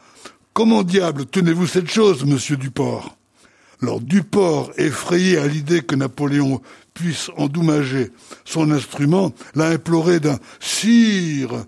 Comment 0.54 0.84
diable 0.84 1.26
tenez-vous 1.26 1.68
cette 1.68 1.90
chose, 1.90 2.26
monsieur 2.26 2.58
Duport? 2.58 3.19
Alors 3.82 4.02
Duport, 4.02 4.72
effrayé 4.78 5.38
à 5.38 5.48
l'idée 5.48 5.82
que 5.82 5.96
Napoléon 5.96 6.62
puisse 6.94 7.30
endommager 7.38 8.12
son 8.44 8.72
instrument, 8.72 9.34
l'a 9.56 9.68
imploré 9.68 10.20
d'un 10.20 10.38
sire 10.60 11.66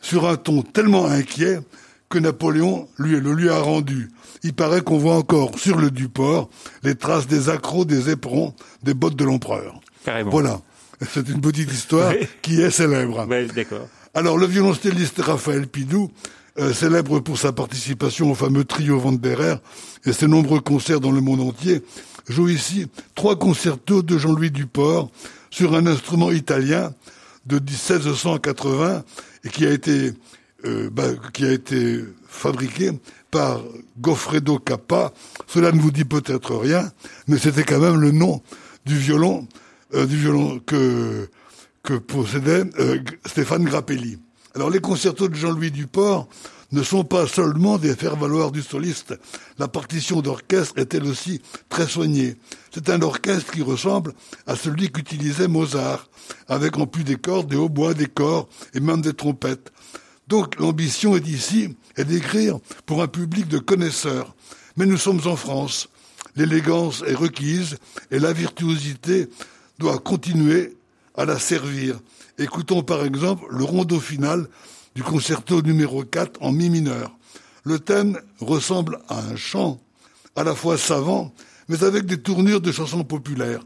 sur 0.00 0.26
un 0.26 0.36
ton 0.36 0.62
tellement 0.62 1.06
inquiet 1.06 1.60
que 2.08 2.18
Napoléon 2.18 2.88
lui, 2.98 3.20
le 3.20 3.32
lui 3.32 3.48
a 3.48 3.58
rendu? 3.58 4.10
Il 4.42 4.54
paraît 4.54 4.80
qu'on 4.80 4.98
voit 4.98 5.16
encore 5.16 5.56
sur 5.58 5.78
le 5.78 5.90
Duport 5.90 6.50
les 6.82 6.96
traces 6.96 7.28
des 7.28 7.48
accros, 7.48 7.84
des 7.84 8.10
éperons, 8.10 8.54
des 8.82 8.94
bottes 8.94 9.16
de 9.16 9.24
l'empereur. 9.24 9.80
Voilà. 10.26 10.60
C'est 11.08 11.28
une 11.28 11.40
petite 11.40 11.72
histoire 11.72 12.12
qui 12.42 12.60
est 12.60 12.70
célèbre. 12.70 13.26
d'accord. 13.54 13.88
Alors, 14.12 14.36
le 14.36 14.46
violoncelliste 14.46 15.20
Raphaël 15.20 15.68
Pidou, 15.68 16.10
euh, 16.60 16.72
célèbre 16.72 17.20
pour 17.20 17.38
sa 17.38 17.52
participation 17.52 18.30
au 18.30 18.34
fameux 18.34 18.64
trio 18.64 18.98
Vanderer 18.98 19.56
et 20.04 20.12
ses 20.12 20.28
nombreux 20.28 20.60
concerts 20.60 21.00
dans 21.00 21.10
le 21.10 21.20
monde 21.20 21.40
entier, 21.40 21.82
joue 22.28 22.48
ici 22.48 22.86
trois 23.14 23.36
concertos 23.36 24.02
de 24.02 24.18
Jean-Louis 24.18 24.50
Duport 24.50 25.10
sur 25.50 25.74
un 25.74 25.86
instrument 25.86 26.30
italien 26.30 26.92
de 27.46 27.58
1680 27.58 29.02
et 29.44 29.48
qui 29.48 29.66
a 29.66 29.70
été 29.70 30.12
euh, 30.66 30.90
bah, 30.90 31.08
qui 31.32 31.46
a 31.46 31.52
été 31.52 32.04
fabriqué 32.28 32.90
par 33.30 33.62
Goffredo 33.98 34.58
Cappa. 34.58 35.12
Cela 35.46 35.72
ne 35.72 35.80
vous 35.80 35.90
dit 35.90 36.04
peut-être 36.04 36.54
rien, 36.54 36.92
mais 37.26 37.38
c'était 37.38 37.64
quand 37.64 37.78
même 37.78 37.98
le 37.98 38.10
nom 38.10 38.42
du 38.84 38.96
violon 38.96 39.46
euh, 39.94 40.06
du 40.06 40.16
violon 40.16 40.60
que 40.60 41.28
que 41.82 41.94
possédait 41.94 42.64
euh, 42.78 42.98
Stéphane 43.24 43.64
Grappelli. 43.64 44.18
Alors 44.54 44.70
les 44.70 44.80
concertos 44.80 45.28
de 45.28 45.34
Jean-Louis 45.34 45.70
Duport 45.70 46.28
ne 46.72 46.82
sont 46.82 47.04
pas 47.04 47.26
seulement 47.26 47.78
des 47.78 47.94
faire-valoir 47.94 48.50
du 48.50 48.62
soliste. 48.62 49.14
La 49.58 49.68
partition 49.68 50.22
d'orchestre 50.22 50.74
est 50.76 50.94
elle 50.94 51.04
aussi 51.04 51.40
très 51.68 51.86
soignée? 51.86 52.36
C'est 52.72 52.90
un 52.90 53.02
orchestre 53.02 53.52
qui 53.52 53.62
ressemble 53.62 54.12
à 54.46 54.56
celui 54.56 54.90
qu'utilisait 54.90 55.48
Mozart, 55.48 56.08
avec 56.48 56.78
en 56.78 56.86
plus 56.86 57.04
des 57.04 57.16
cordes, 57.16 57.48
des 57.48 57.56
hautbois, 57.56 57.94
des 57.94 58.06
corps 58.06 58.48
et 58.74 58.80
même 58.80 59.02
des 59.02 59.14
trompettes. 59.14 59.72
Donc 60.28 60.58
l'ambition 60.60 61.16
est 61.16 61.26
ici 61.26 61.76
est 61.96 62.04
d'écrire 62.04 62.58
pour 62.86 63.02
un 63.02 63.08
public 63.08 63.48
de 63.48 63.58
connaisseurs. 63.58 64.34
Mais 64.76 64.86
nous 64.86 64.96
sommes 64.96 65.20
en 65.26 65.36
France. 65.36 65.88
L'élégance 66.36 67.02
est 67.06 67.14
requise 67.14 67.76
et 68.12 68.20
la 68.20 68.32
virtuosité 68.32 69.28
doit 69.78 69.98
continuer 69.98 70.76
à 71.16 71.24
la 71.24 71.38
servir. 71.38 71.98
Écoutons 72.40 72.82
par 72.82 73.04
exemple 73.04 73.44
le 73.50 73.64
rondeau 73.64 74.00
final 74.00 74.48
du 74.94 75.02
concerto 75.02 75.60
numéro 75.60 76.04
4 76.04 76.40
en 76.40 76.52
mi 76.52 76.70
mineur. 76.70 77.14
Le 77.64 77.78
thème 77.78 78.18
ressemble 78.40 78.98
à 79.10 79.18
un 79.18 79.36
chant 79.36 79.78
à 80.36 80.42
la 80.42 80.54
fois 80.54 80.78
savant, 80.78 81.34
mais 81.68 81.84
avec 81.84 82.06
des 82.06 82.16
tournures 82.16 82.62
de 82.62 82.72
chansons 82.72 83.04
populaires. 83.04 83.60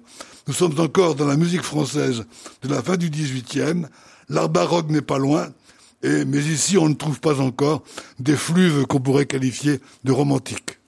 Nous 0.48 0.54
sommes 0.54 0.80
encore 0.80 1.14
dans 1.14 1.24
la 1.24 1.36
musique 1.36 1.62
française 1.62 2.24
de 2.62 2.68
la 2.68 2.82
fin 2.82 2.96
du 2.96 3.10
XVIIIe, 3.10 3.86
l'art 4.28 4.48
baroque 4.48 4.90
n'est 4.90 5.02
pas 5.02 5.18
loin, 5.18 5.50
mais 6.02 6.38
ici 6.38 6.76
on 6.76 6.88
ne 6.88 6.94
trouve 6.94 7.20
pas 7.20 7.40
encore 7.40 7.84
des 8.18 8.36
fleuves 8.36 8.86
qu'on 8.86 8.98
pourrait 8.98 9.26
qualifier 9.26 9.80
de 10.02 10.10
romantiques. 10.10 10.80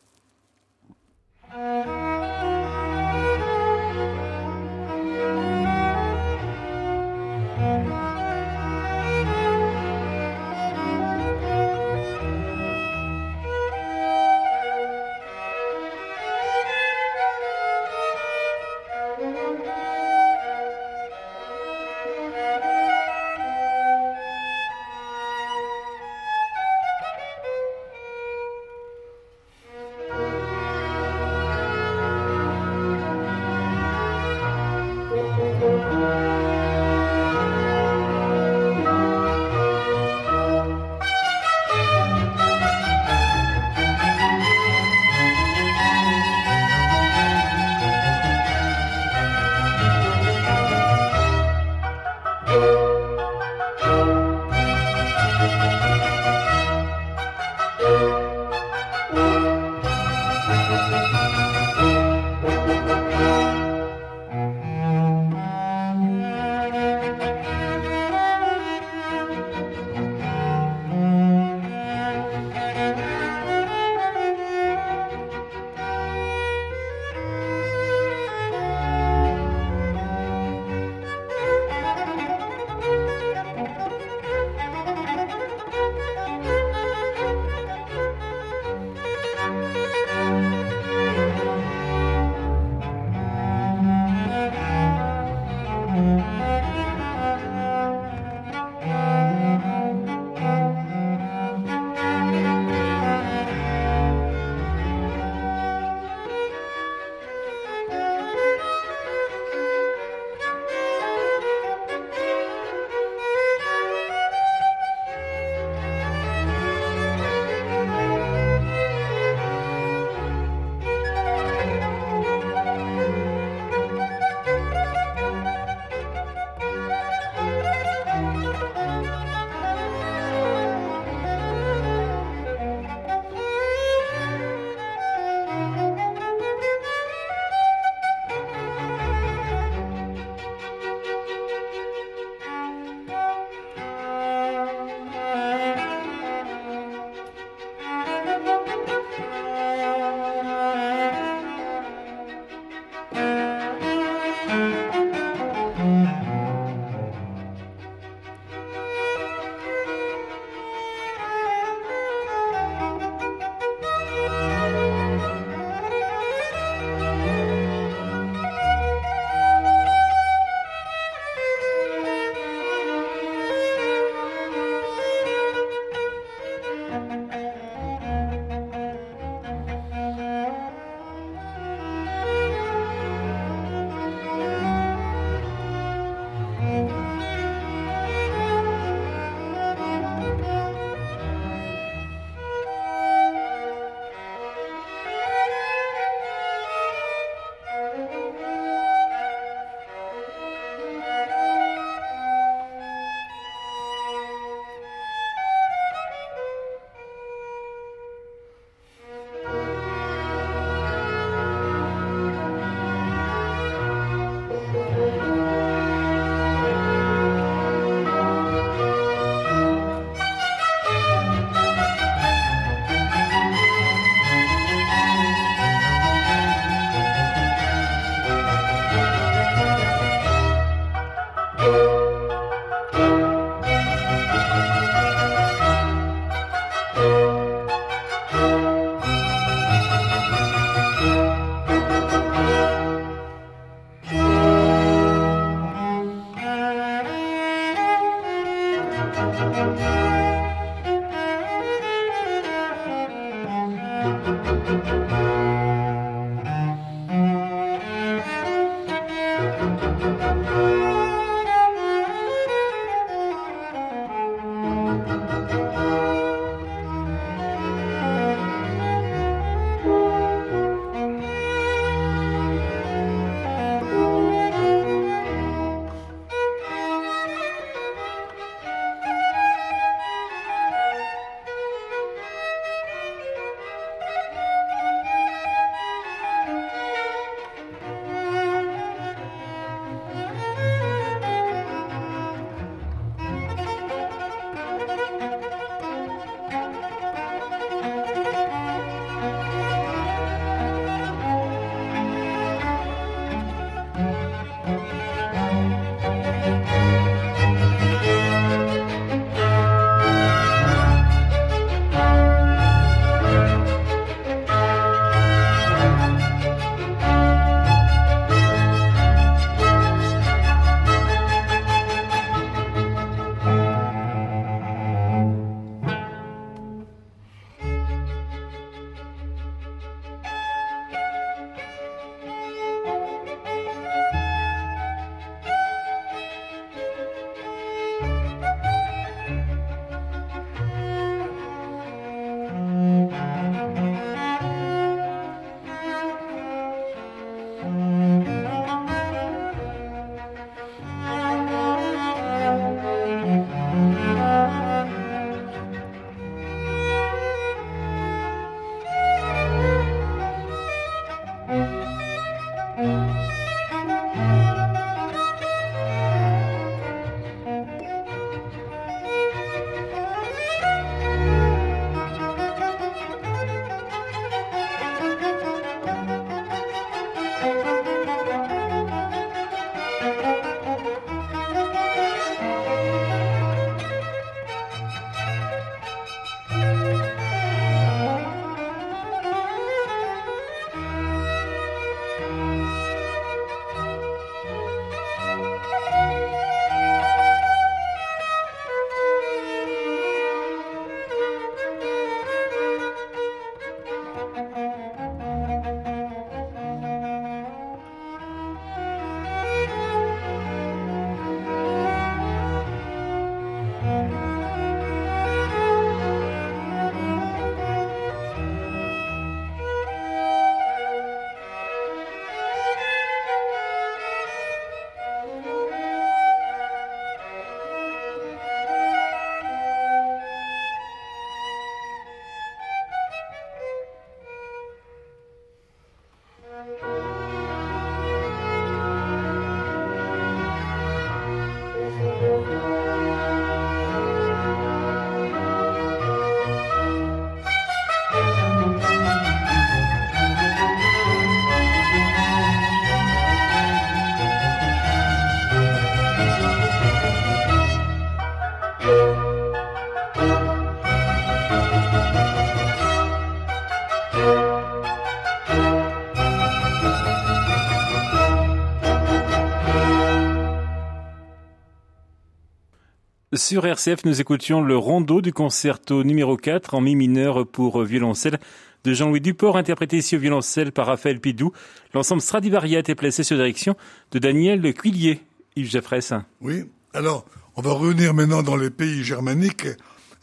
Sur 473.47 473.65
RCF, 473.65 474.05
nous 474.05 474.21
écoutions 474.21 474.61
le 474.61 474.77
rondo 474.77 475.21
du 475.21 475.33
concerto 475.33 476.03
numéro 476.03 476.37
4 476.37 476.75
en 476.75 476.81
mi 476.81 476.97
mineur 476.97 477.47
pour 477.47 477.81
violoncelle 477.85 478.41
de 478.83 478.93
Jean-Louis 478.93 479.21
Duport, 479.21 479.57
interprété 479.57 479.99
ici 479.99 480.17
au 480.17 480.19
violoncelle 480.19 480.73
par 480.73 480.87
Raphaël 480.87 481.21
Pidou. 481.21 481.53
L'ensemble 481.95 482.23
Stradivariat 482.23 482.81
est 482.81 482.95
placé 482.97 483.23
sous 483.23 483.37
direction 483.37 483.77
de 484.11 484.19
Daniel 484.19 484.75
Cuillier. 484.75 485.21
Yves 485.55 485.71
Jeffress. 485.71 486.13
Oui, 486.41 486.65
alors 486.93 487.25
on 487.55 487.63
va 487.63 487.71
revenir 487.71 488.15
maintenant 488.15 488.43
dans 488.43 488.57
les 488.57 488.71
pays 488.71 489.05
germaniques 489.05 489.69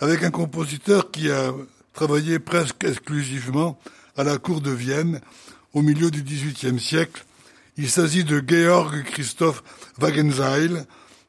avec 0.01 0.21
un 0.23 0.29
compositeur 0.29 1.09
qui 1.09 1.31
a 1.31 1.53
travaillé 1.93 2.39
presque 2.39 2.83
exclusivement 2.83 3.79
à 4.17 4.25
la 4.25 4.37
cour 4.37 4.59
de 4.59 4.71
Vienne 4.71 5.21
au 5.71 5.81
milieu 5.81 6.11
du 6.11 6.23
XVIIIe 6.23 6.77
siècle. 6.77 7.23
Il 7.77 7.89
s'agit 7.89 8.25
de 8.25 8.43
Georg 8.45 9.01
Christoph 9.05 9.63
Wagenseil, 9.97 10.83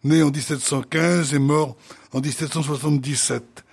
né 0.05 0.23
en 0.23 0.31
1715 0.31 1.35
et 1.35 1.39
mort 1.39 1.77
en 2.13 2.21
1777. 2.21 3.65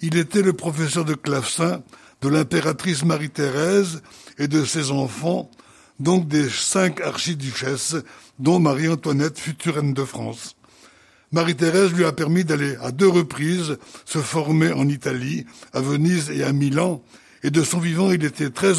Il 0.00 0.16
était 0.16 0.42
le 0.42 0.52
professeur 0.52 1.04
de 1.04 1.14
clavecin 1.14 1.82
de 2.20 2.28
l'impératrice 2.28 3.04
Marie-Thérèse 3.04 4.02
et 4.38 4.48
de 4.48 4.64
ses 4.64 4.90
enfants, 4.90 5.50
donc 6.00 6.26
des 6.26 6.48
cinq 6.48 7.00
archiduchesses, 7.00 7.96
dont 8.38 8.58
Marie-Antoinette, 8.58 9.38
future 9.38 9.74
reine 9.74 9.94
de 9.94 10.04
France. 10.04 10.56
Marie-Thérèse 11.32 11.92
lui 11.92 12.04
a 12.04 12.12
permis 12.12 12.44
d'aller 12.44 12.76
à 12.80 12.92
deux 12.92 13.08
reprises 13.08 13.76
se 14.04 14.18
former 14.18 14.72
en 14.72 14.88
Italie, 14.88 15.46
à 15.72 15.80
Venise 15.80 16.30
et 16.30 16.44
à 16.44 16.52
Milan, 16.52 17.02
et 17.42 17.50
de 17.50 17.62
son 17.62 17.78
vivant 17.78 18.10
il 18.10 18.24
était 18.24 18.50
très, 18.50 18.74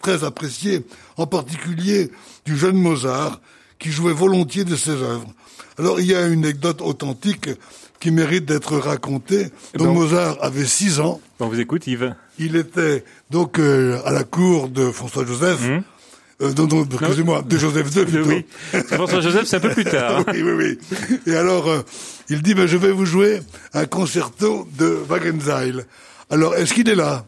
très 0.00 0.24
apprécié, 0.24 0.86
en 1.16 1.26
particulier 1.26 2.10
du 2.44 2.56
jeune 2.56 2.76
Mozart, 2.76 3.40
qui 3.78 3.90
jouait 3.90 4.12
volontiers 4.12 4.64
de 4.64 4.76
ses 4.76 4.90
œuvres. 4.90 5.32
Alors 5.78 6.00
il 6.00 6.06
y 6.06 6.14
a 6.14 6.26
une 6.26 6.44
anecdote 6.44 6.80
authentique 6.80 7.50
qui 8.00 8.10
mérite 8.10 8.44
d'être 8.44 8.76
racontée. 8.76 9.48
Eh 9.74 9.78
donc 9.78 9.88
ben, 9.88 9.94
Mozart 9.94 10.36
avait 10.40 10.64
six 10.64 11.00
ans. 11.00 11.20
On 11.40 11.48
vous 11.48 11.60
écoute 11.60 11.86
Yves. 11.86 12.14
Il 12.38 12.56
était 12.56 13.04
donc 13.30 13.58
euh, 13.58 14.00
à 14.04 14.12
la 14.12 14.24
cour 14.24 14.68
de 14.68 14.90
François 14.90 15.24
Joseph. 15.24 15.62
Hum. 15.64 15.82
Euh, 16.42 16.52
excusez-moi, 17.00 17.42
de 17.42 17.56
Joseph 17.56 17.96
II 17.96 18.04
plutôt. 18.04 18.28
Oui. 18.28 18.44
François 18.90 19.20
Joseph, 19.20 19.44
c'est 19.46 19.56
un 19.56 19.60
peu 19.60 19.70
plus 19.70 19.84
tard. 19.84 20.22
oui, 20.32 20.42
oui, 20.42 20.52
oui. 20.52 20.78
Et 21.26 21.34
alors, 21.34 21.66
euh, 21.68 21.80
il 22.28 22.42
dit, 22.42 22.52
ben, 22.52 22.66
je 22.66 22.76
vais 22.76 22.92
vous 22.92 23.06
jouer 23.06 23.40
un 23.72 23.86
concerto 23.86 24.68
de 24.78 24.98
Wagenseil. 25.08 25.72
Alors, 26.28 26.54
est-ce 26.54 26.74
qu'il 26.74 26.90
est 26.90 26.94
là? 26.94 27.24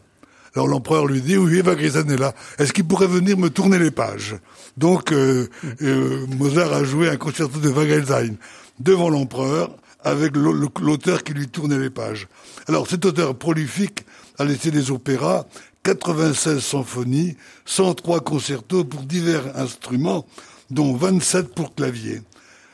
Alors 0.55 0.67
l'empereur 0.67 1.05
lui 1.05 1.21
dit, 1.21 1.37
oui, 1.37 1.61
Wagrisan 1.61 2.07
est 2.09 2.17
là. 2.17 2.33
Est-ce 2.57 2.73
qu'il 2.73 2.85
pourrait 2.85 3.07
venir 3.07 3.37
me 3.37 3.49
tourner 3.49 3.79
les 3.79 3.91
pages? 3.91 4.37
Donc 4.77 5.11
euh, 5.11 5.47
euh, 5.81 6.25
Mozart 6.37 6.73
a 6.73 6.83
joué 6.83 7.09
un 7.09 7.17
concerto 7.17 7.59
de 7.59 7.69
Wagrisan 7.69 8.35
devant 8.79 9.09
l'empereur 9.09 9.75
avec 10.03 10.35
l'auteur 10.35 11.23
qui 11.23 11.33
lui 11.33 11.47
tournait 11.47 11.77
les 11.77 11.89
pages. 11.89 12.27
Alors 12.67 12.87
cet 12.87 13.05
auteur 13.05 13.35
prolifique 13.35 14.05
a 14.37 14.45
laissé 14.45 14.71
des 14.71 14.91
opéras, 14.91 15.45
96 15.83 16.59
symphonies, 16.59 17.35
103 17.65 18.21
concertos 18.21 18.85
pour 18.85 19.01
divers 19.01 19.57
instruments, 19.57 20.25
dont 20.69 20.95
27 20.95 21.53
pour 21.53 21.75
clavier. 21.75 22.21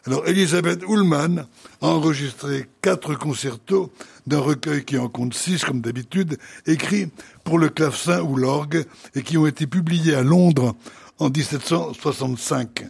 Alors 0.06 0.28
Elisabeth 0.28 0.84
Ullmann 0.88 1.48
a 1.82 1.88
enregistré 1.88 2.68
quatre 2.84 3.16
concertos 3.16 3.92
d'un 4.28 4.40
recueil 4.40 4.86
qui 4.86 5.00
en 5.00 5.10
compte 5.10 5.34
six 5.34 5.64
comme 5.64 5.82
d'habitude, 5.82 6.38
écrits 6.68 7.10
pour 7.46 7.58
le 7.60 7.70
clavecin 7.70 8.22
ou 8.22 8.36
l'orgue 8.36 8.86
et 9.14 9.22
qui 9.22 9.38
ont 9.38 9.48
été 9.48 9.68
publiés 9.68 10.16
à 10.16 10.24
Londres 10.24 10.76
en 11.20 11.30
1765. 11.30 12.86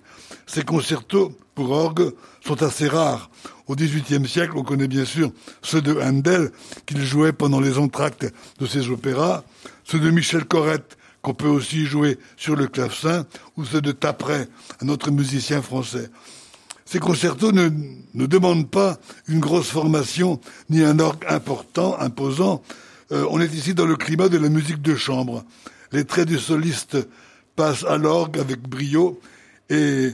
Ces 0.48 0.64
concertos 0.64 1.38
pour 1.54 1.70
orgue 1.70 2.14
sont 2.44 2.64
assez 2.64 2.88
rares. 2.88 3.30
Au 3.68 3.76
XVIIIe 3.76 4.28
siècle, 4.28 4.54
on 4.56 4.64
connaît 4.64 4.88
bien 4.88 5.06
sûr 5.06 5.32
ceux 5.62 5.82
de 5.82 6.00
Handel, 6.00 6.52
qu'il 6.86 7.02
jouait 7.02 7.34
pendant 7.34 7.60
les 7.60 7.78
entractes 7.78 8.32
de 8.60 8.66
ses 8.66 8.90
opéras, 8.90 9.44
ceux 9.84 10.00
de 10.00 10.10
Michel 10.10 10.46
Corrette, 10.46 10.98
qu'on 11.22 11.34
peut 11.34 11.48
aussi 11.48 11.86
jouer 11.86 12.18
sur 12.38 12.56
le 12.56 12.68
clavecin, 12.68 13.26
ou 13.58 13.66
ceux 13.66 13.82
de 13.82 13.92
Tapret, 13.92 14.48
un 14.82 14.90
autre 14.90 15.12
musicien 15.12 15.62
français. 15.62 16.10
Ces 16.86 17.00
concertos 17.00 17.52
ne, 17.52 17.70
ne 18.14 18.26
demandent 18.28 18.70
pas 18.70 19.00
une 19.28 19.40
grosse 19.40 19.70
formation 19.70 20.40
ni 20.70 20.84
un 20.84 21.00
orgue 21.00 21.26
important, 21.28 22.00
imposant. 22.00 22.62
Euh, 23.12 23.26
on 23.30 23.40
est 23.40 23.54
ici 23.54 23.74
dans 23.74 23.86
le 23.86 23.96
climat 23.96 24.30
de 24.30 24.38
la 24.38 24.50
musique 24.50 24.82
de 24.82 24.96
chambre. 24.96 25.44
Les 25.92 26.06
traits 26.06 26.28
du 26.28 26.40
soliste 26.40 26.98
passent 27.56 27.86
à 27.86 27.98
l'orgue 27.98 28.40
avec 28.40 28.62
brio 28.62 29.20
et, 29.70 30.14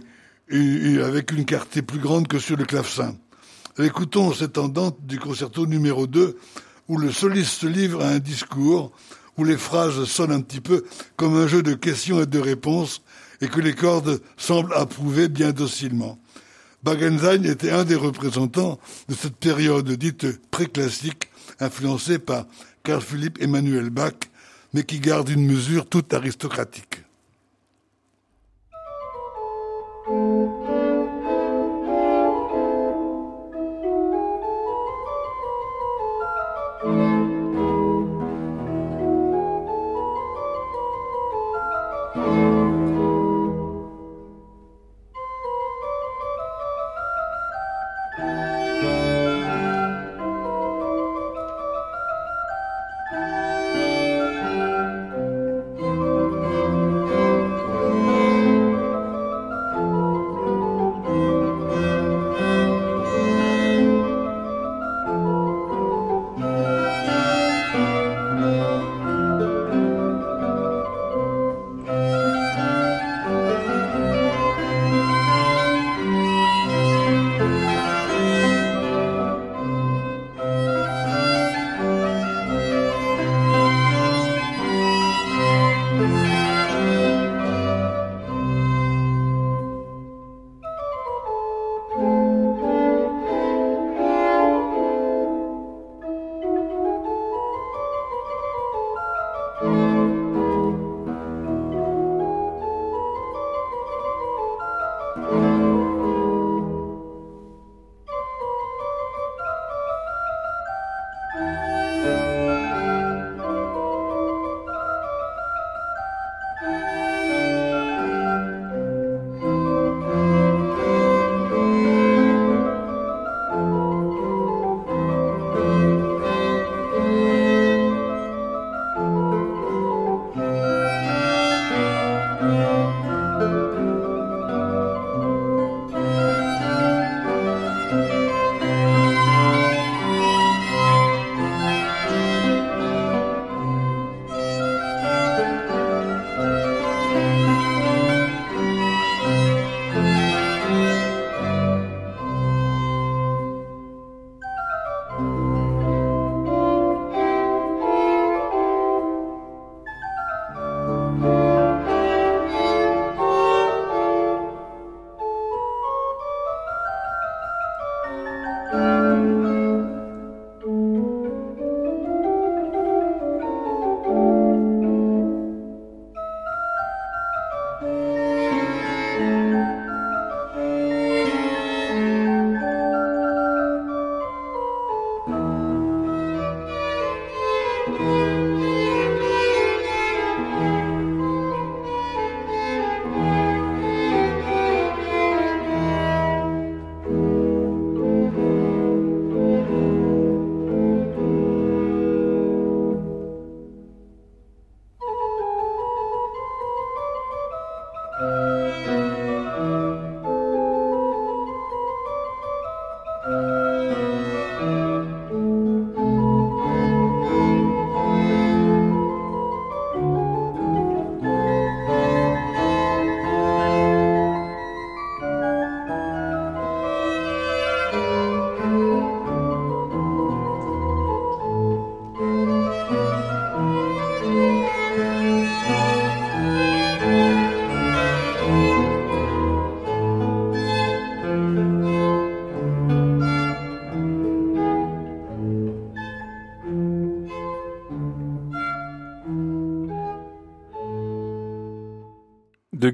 avec 1.02 1.32
une 1.32 1.46
clarté 1.46 1.82
plus 1.82 2.00
grande 2.00 2.28
que 2.28 2.40
sur 2.40 2.58
le 2.58 2.66
clavecin. 2.66 3.16
Écoutons 3.80 4.34
cette 4.34 4.58
andante 4.58 4.98
du 5.06 5.18
concerto 5.18 5.66
numéro 5.66 6.06
2 6.06 6.38
où 6.90 6.98
le 6.98 7.12
soliste 7.12 7.62
se 7.62 7.68
livre 7.68 8.04
à 8.04 8.10
un 8.10 8.20
discours 8.20 8.92
où 9.38 9.46
les 9.46 9.58
phrases 9.58 10.04
sonnent 10.04 10.34
un 10.34 10.42
petit 10.42 10.60
peu 10.60 10.84
comme 11.16 11.38
un 11.38 11.48
jeu 11.48 11.64
de 11.64 11.74
questions 11.74 12.22
et 12.22 12.26
de 12.26 12.40
réponses 12.40 13.02
et 13.40 13.48
que 13.48 13.62
les 13.62 13.74
cordes 13.74 14.22
semblent 14.36 14.74
approuver 14.74 15.30
bien 15.30 15.52
docilement. 15.52 16.20
Bagenzain 16.84 17.44
était 17.44 17.72
un 17.72 17.86
des 17.86 17.96
représentants 17.96 18.80
de 19.08 19.14
cette 19.14 19.38
période 19.38 19.90
dite 19.92 20.50
préclassique, 20.50 21.30
influencée 21.60 22.20
par 22.20 22.46
Carl 22.84 23.02
Philipp 23.02 23.42
Emmanuel 23.42 23.90
Bach, 23.90 24.14
mais 24.74 24.84
qui 24.84 25.00
garde 25.00 25.30
une 25.30 25.46
mesure 25.46 25.88
toute 25.88 26.14
aristocratique. 26.14 27.04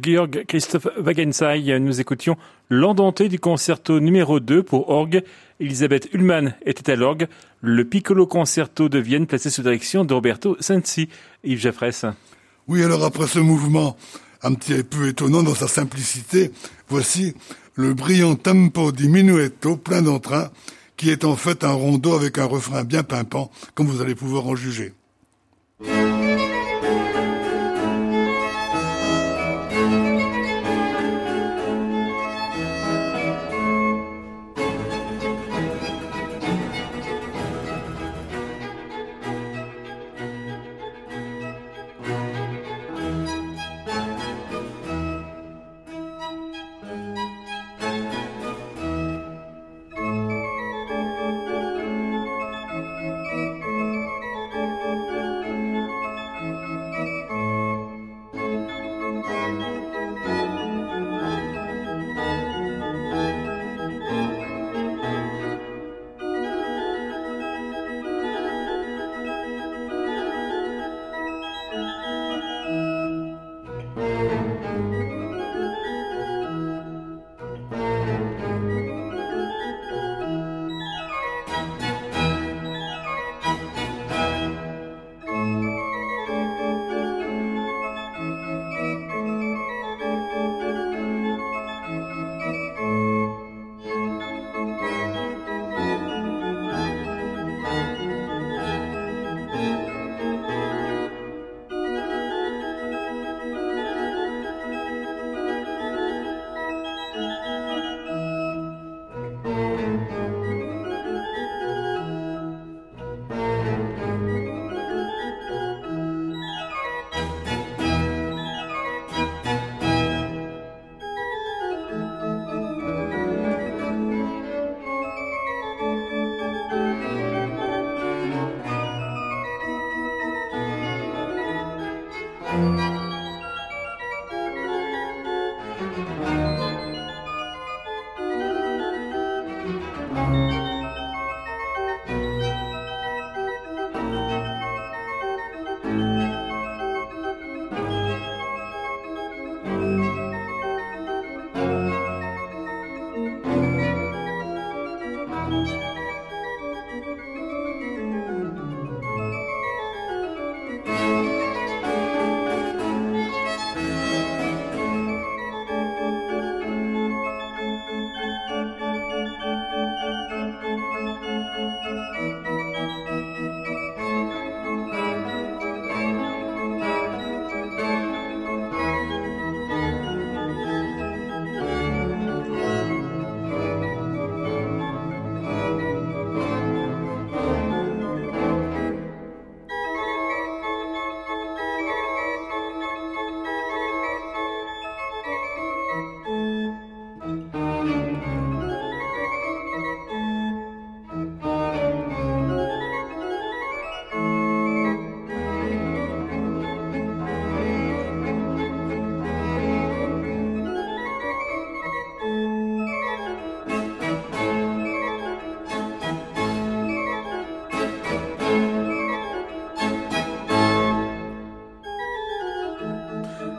Georg 0.01 0.45
Christoph 0.47 0.87
Wagensay. 0.97 1.79
Nous 1.79 2.01
écoutions 2.01 2.37
l'endenté 2.69 3.29
du 3.29 3.39
concerto 3.39 3.99
numéro 3.99 4.39
2 4.39 4.63
pour 4.63 4.89
orgue. 4.89 5.23
Elisabeth 5.59 6.09
Ullmann 6.13 6.55
était 6.65 6.91
à 6.91 6.95
l'orgue. 6.95 7.27
Le 7.61 7.85
piccolo 7.85 8.27
concerto 8.27 8.89
de 8.89 8.99
Vienne 8.99 9.27
placé 9.27 9.49
sous 9.49 9.61
direction 9.61 10.05
de 10.05 10.13
Roberto 10.13 10.57
Sensi. 10.59 11.09
Yves 11.43 11.59
Jaffres. 11.59 12.13
Oui, 12.67 12.83
alors 12.83 13.03
après 13.03 13.27
ce 13.27 13.39
mouvement 13.39 13.97
un 14.43 14.53
petit 14.53 14.83
peu 14.83 15.07
étonnant 15.07 15.43
dans 15.43 15.55
sa 15.55 15.67
simplicité, 15.67 16.51
voici 16.87 17.33
le 17.75 17.93
brillant 17.93 18.35
tempo 18.35 18.91
di 18.91 19.07
minuetto 19.07 19.77
plein 19.77 20.01
d'entrain 20.01 20.51
qui 20.95 21.11
est 21.11 21.23
en 21.23 21.35
fait 21.35 21.63
un 21.63 21.73
rondeau 21.73 22.15
avec 22.15 22.39
un 22.39 22.45
refrain 22.45 22.83
bien 22.83 23.03
pimpant, 23.03 23.51
comme 23.75 23.87
vous 23.87 24.01
allez 24.01 24.15
pouvoir 24.15 24.47
en 24.47 24.55
juger. 24.55 24.93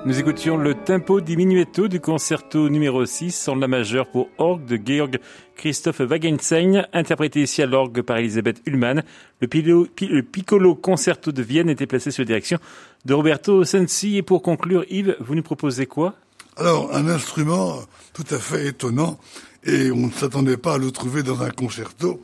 Nous 0.09 0.19
écoutions 0.19 0.57
le 0.57 0.75
tempo 0.75 1.21
diminuetto 1.21 1.87
du 1.87 2.01
concerto 2.01 2.71
numéro 2.71 3.05
6 3.05 3.47
en 3.49 3.57
la 3.57 3.69
majeure 3.69 4.07
pour 4.11 4.31
orgue 4.39 4.65
de 4.65 4.81
Georg 4.83 5.21
Christophe 5.55 6.01
Wagenstein, 6.01 6.89
interprété 6.95 7.43
ici 7.43 7.61
à 7.61 7.67
l'orgue 7.67 8.01
par 8.01 8.17
Elisabeth 8.17 8.63
Ullmann. 8.65 9.03
Le, 9.43 10.23
piccolo 10.23 10.77
concerto 10.77 11.31
de 11.31 11.43
Vienne 11.43 11.69
était 11.69 11.87
placé 11.87 12.11
sous 12.11 12.23
la 12.23 12.25
direction 12.25 12.59
de 13.05 13.13
Roberto 13.13 13.65
Sensi. 13.65 14.17
Et 14.17 14.23
pour 14.23 14.41
conclure, 14.41 14.87
Yves, 14.89 15.15
vous 15.21 15.35
nous 15.35 15.43
proposez 15.43 15.85
quoi? 15.85 16.15
Alors, 16.57 16.89
un 16.95 17.07
instrument 17.07 17.77
tout 18.15 18.25
à 18.31 18.39
fait 18.39 18.67
étonnant 18.67 19.19
et 19.63 19.91
on 19.91 20.07
ne 20.07 20.11
s'attendait 20.11 20.57
pas 20.57 20.77
à 20.77 20.79
le 20.79 20.91
trouver 20.91 21.23
dans 21.23 21.43
un 21.43 21.51
concerto. 21.51 22.23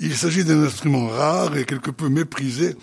Il 0.00 0.14
s'agit 0.14 0.44
d'un 0.44 0.62
instrument 0.62 1.08
rare 1.08 1.58
et 1.58 1.66
quelque 1.66 1.90
peu 1.90 2.08
méprisé. 2.08 2.74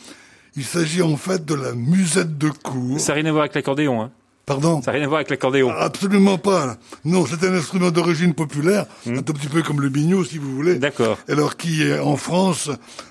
Il 0.56 0.66
s'agit 0.66 1.02
en 1.02 1.18
fait 1.18 1.44
de 1.46 1.56
la 1.56 1.74
musette 1.74 2.38
de 2.38 2.50
cour. 2.50 3.00
Ça 3.00 3.14
n'a 3.14 3.22
rien 3.22 3.26
à 3.26 3.32
voir 3.32 3.42
avec 3.42 3.56
l'accordéon, 3.56 4.04
hein 4.04 4.12
Pardon 4.46 4.82
Ça 4.82 4.92
n'a 4.92 4.98
rien 4.98 5.06
à 5.06 5.08
voir 5.08 5.18
avec 5.18 5.30
l'accordéon. 5.30 5.72
Absolument 5.72 6.38
pas. 6.38 6.78
Non, 7.04 7.26
c'est 7.26 7.44
un 7.48 7.54
instrument 7.54 7.90
d'origine 7.90 8.34
populaire, 8.34 8.86
hmm. 9.06 9.18
un 9.18 9.22
tout 9.24 9.34
petit 9.34 9.48
peu 9.48 9.64
comme 9.64 9.82
le 9.82 9.90
biniou, 9.90 10.24
si 10.24 10.38
vous 10.38 10.54
voulez. 10.56 10.76
D'accord. 10.76 11.18
Alors 11.28 11.58
qui, 11.58 11.82
en 11.94 12.16
France, 12.16 12.70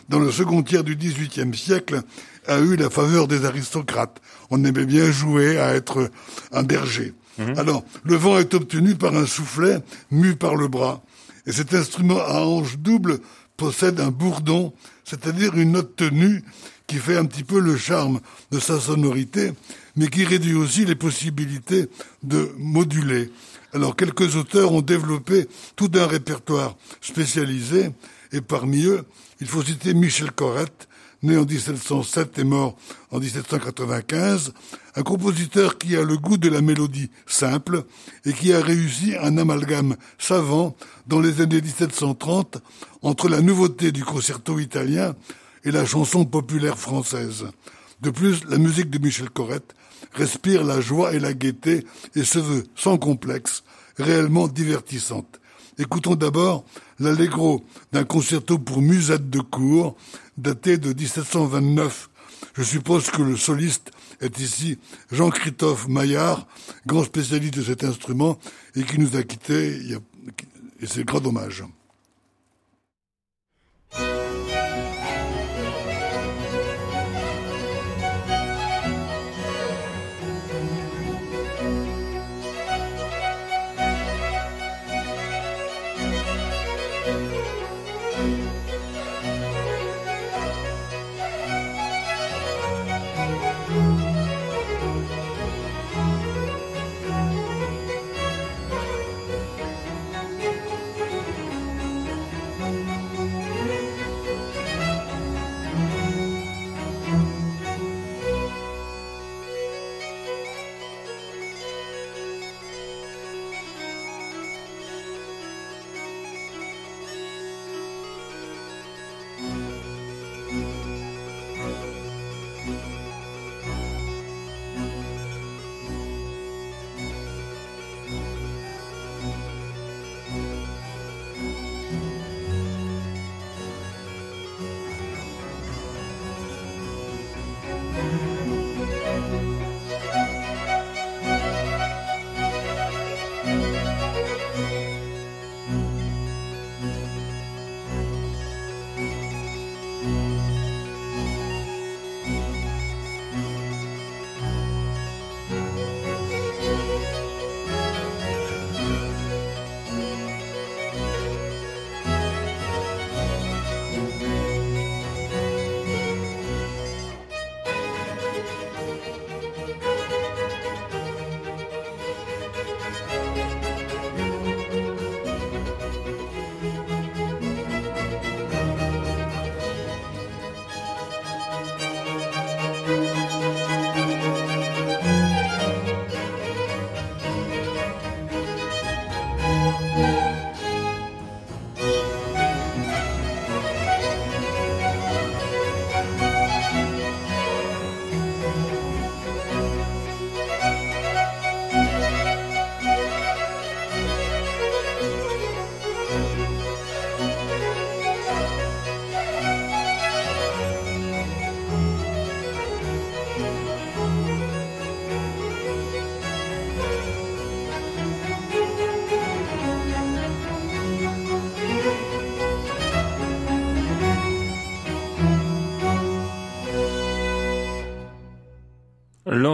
dans 0.08 0.20
le 0.20 0.30
second 0.30 0.62
tiers 0.62 0.84
du 0.84 0.94
XVIIIe 0.94 1.56
siècle, 1.56 2.02
a 2.46 2.60
eu 2.60 2.76
la 2.76 2.88
faveur 2.88 3.26
des 3.26 3.44
aristocrates. 3.44 4.20
On 4.50 4.64
aimait 4.64 4.86
bien 4.86 5.10
jouer 5.10 5.58
à 5.58 5.74
être 5.74 6.10
un 6.52 6.62
berger. 6.62 7.14
Hmm. 7.38 7.58
Alors, 7.58 7.84
le 8.04 8.14
vent 8.14 8.38
est 8.38 8.54
obtenu 8.54 8.94
par 8.94 9.16
un 9.16 9.26
soufflet 9.26 9.78
mu 10.12 10.36
par 10.36 10.54
le 10.54 10.68
bras. 10.68 11.02
Et 11.46 11.52
cet 11.52 11.74
instrument 11.74 12.20
à 12.20 12.42
hanche 12.42 12.78
double 12.78 13.18
possède 13.56 14.00
un 14.00 14.10
bourdon, 14.10 14.72
c'est-à-dire 15.04 15.56
une 15.56 15.72
note 15.72 15.96
tenue 15.96 16.44
qui 16.86 16.96
fait 16.96 17.16
un 17.16 17.24
petit 17.24 17.44
peu 17.44 17.60
le 17.60 17.76
charme 17.76 18.20
de 18.50 18.58
sa 18.58 18.78
sonorité, 18.78 19.52
mais 19.96 20.08
qui 20.08 20.24
réduit 20.24 20.54
aussi 20.54 20.84
les 20.84 20.94
possibilités 20.94 21.88
de 22.22 22.52
moduler. 22.58 23.30
Alors 23.72 23.96
quelques 23.96 24.36
auteurs 24.36 24.72
ont 24.72 24.82
développé 24.82 25.48
tout 25.76 25.90
un 25.94 26.06
répertoire 26.06 26.76
spécialisé, 27.00 27.90
et 28.32 28.40
parmi 28.40 28.84
eux, 28.84 29.04
il 29.40 29.46
faut 29.46 29.62
citer 29.62 29.94
Michel 29.94 30.32
Corrette, 30.32 30.88
né 31.22 31.36
en 31.36 31.44
1707 31.44 32.38
et 32.38 32.44
mort 32.44 32.76
en 33.10 33.18
1795, 33.18 34.52
un 34.94 35.02
compositeur 35.02 35.78
qui 35.78 35.96
a 35.96 36.02
le 36.02 36.16
goût 36.16 36.36
de 36.36 36.48
la 36.48 36.60
mélodie 36.60 37.10
simple 37.26 37.84
et 38.24 38.32
qui 38.32 38.52
a 38.52 38.60
réussi 38.60 39.14
un 39.20 39.38
amalgame 39.38 39.96
savant 40.18 40.76
dans 41.06 41.20
les 41.20 41.40
années 41.40 41.62
1730 41.62 42.58
entre 43.02 43.28
la 43.28 43.40
nouveauté 43.40 43.90
du 43.90 44.04
concerto 44.04 44.58
italien 44.58 45.14
et 45.64 45.70
la 45.70 45.86
chanson 45.86 46.24
populaire 46.24 46.78
française. 46.78 47.46
De 48.02 48.10
plus, 48.10 48.44
la 48.44 48.58
musique 48.58 48.90
de 48.90 48.98
Michel 48.98 49.30
Corrette 49.30 49.74
respire 50.12 50.64
la 50.64 50.80
joie 50.80 51.14
et 51.14 51.18
la 51.18 51.34
gaieté 51.34 51.86
et 52.14 52.24
se 52.24 52.38
veut 52.38 52.64
sans 52.74 52.98
complexe, 52.98 53.64
réellement 53.96 54.48
divertissante. 54.48 55.40
Écoutons 55.78 56.14
d'abord 56.14 56.64
l'allegro 57.00 57.64
d'un 57.92 58.04
concerto 58.04 58.58
pour 58.58 58.80
musette 58.80 59.28
de 59.30 59.40
cour, 59.40 59.96
daté 60.38 60.78
de 60.78 60.92
1729. 60.92 62.10
Je 62.54 62.62
suppose 62.62 63.10
que 63.10 63.22
le 63.22 63.36
soliste 63.36 63.90
est 64.20 64.38
ici 64.38 64.78
Jean-Christophe 65.10 65.88
Maillard, 65.88 66.46
grand 66.86 67.04
spécialiste 67.04 67.54
de 67.54 67.62
cet 67.62 67.82
instrument 67.82 68.38
et 68.76 68.84
qui 68.84 69.00
nous 69.00 69.16
a 69.16 69.22
quittés, 69.22 69.80
et 70.80 70.86
c'est 70.86 71.04
grand 71.04 71.20
dommage. 71.20 71.64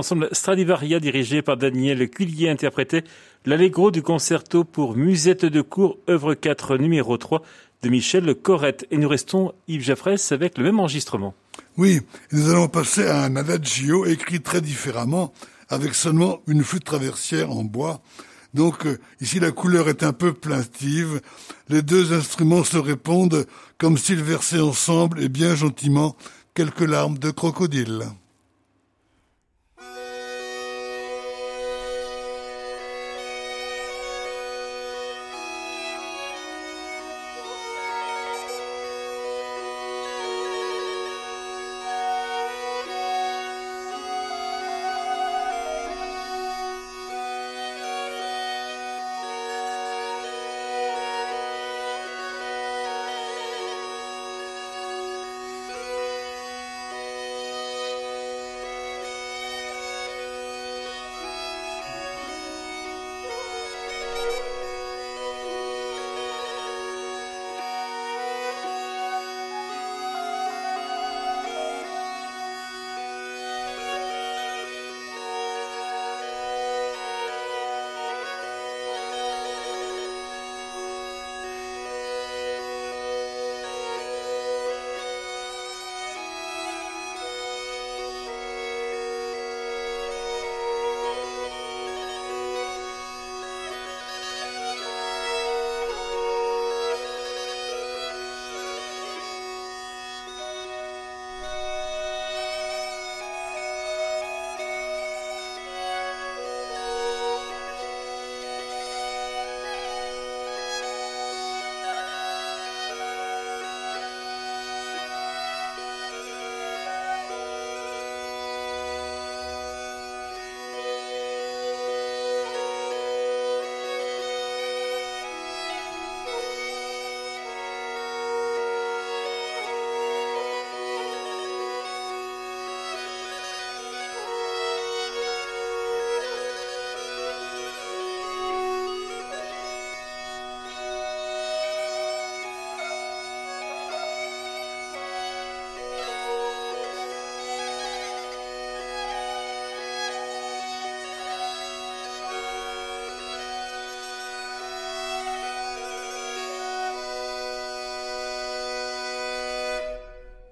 L'ensemble 0.01 0.30
Stradivaria 0.32 0.98
dirigé 0.98 1.42
par 1.42 1.59
Daniel 1.59 2.09
Cullier 2.09 2.48
interprétait 2.48 3.05
l'allegro 3.44 3.90
du 3.90 4.01
concerto 4.01 4.64
pour 4.64 4.96
musette 4.96 5.44
de 5.44 5.61
cour, 5.61 5.98
œuvre 6.09 6.32
4 6.32 6.78
numéro 6.78 7.18
3 7.18 7.42
de 7.82 7.90
Michel 7.90 8.34
Corrette. 8.34 8.86
Et 8.90 8.96
nous 8.96 9.11
restons, 9.11 9.53
Yves 9.68 9.82
Jaffresse, 9.82 10.32
avec 10.32 10.57
le 10.57 10.64
même 10.64 10.80
enregistrement. 10.80 11.34
Oui, 11.76 12.01
nous 12.32 12.48
allons 12.48 12.68
passer 12.68 13.05
à 13.09 13.24
un 13.24 13.36
adagio 13.36 14.07
écrit 14.07 14.40
très 14.40 14.62
différemment, 14.62 15.34
avec 15.68 15.94
seulement 15.94 16.40
une 16.46 16.64
flûte 16.64 16.84
traversière 16.84 17.51
en 17.51 17.62
bois. 17.62 18.01
Donc 18.55 18.86
euh, 18.86 18.98
ici 19.20 19.38
la 19.38 19.51
couleur 19.51 19.90
est 19.90 20.03
un 20.03 20.14
peu 20.14 20.32
plaintive. 20.32 21.20
Les 21.68 21.82
deux 21.82 22.14
instruments 22.14 22.64
se 22.64 22.78
répondent 22.78 23.44
comme 23.76 23.98
s'ils 23.98 24.22
versaient 24.22 24.61
ensemble 24.61 25.22
et 25.22 25.28
bien 25.28 25.55
gentiment 25.55 26.16
quelques 26.55 26.88
larmes 26.88 27.18
de 27.18 27.30
crocodile. 27.30 28.07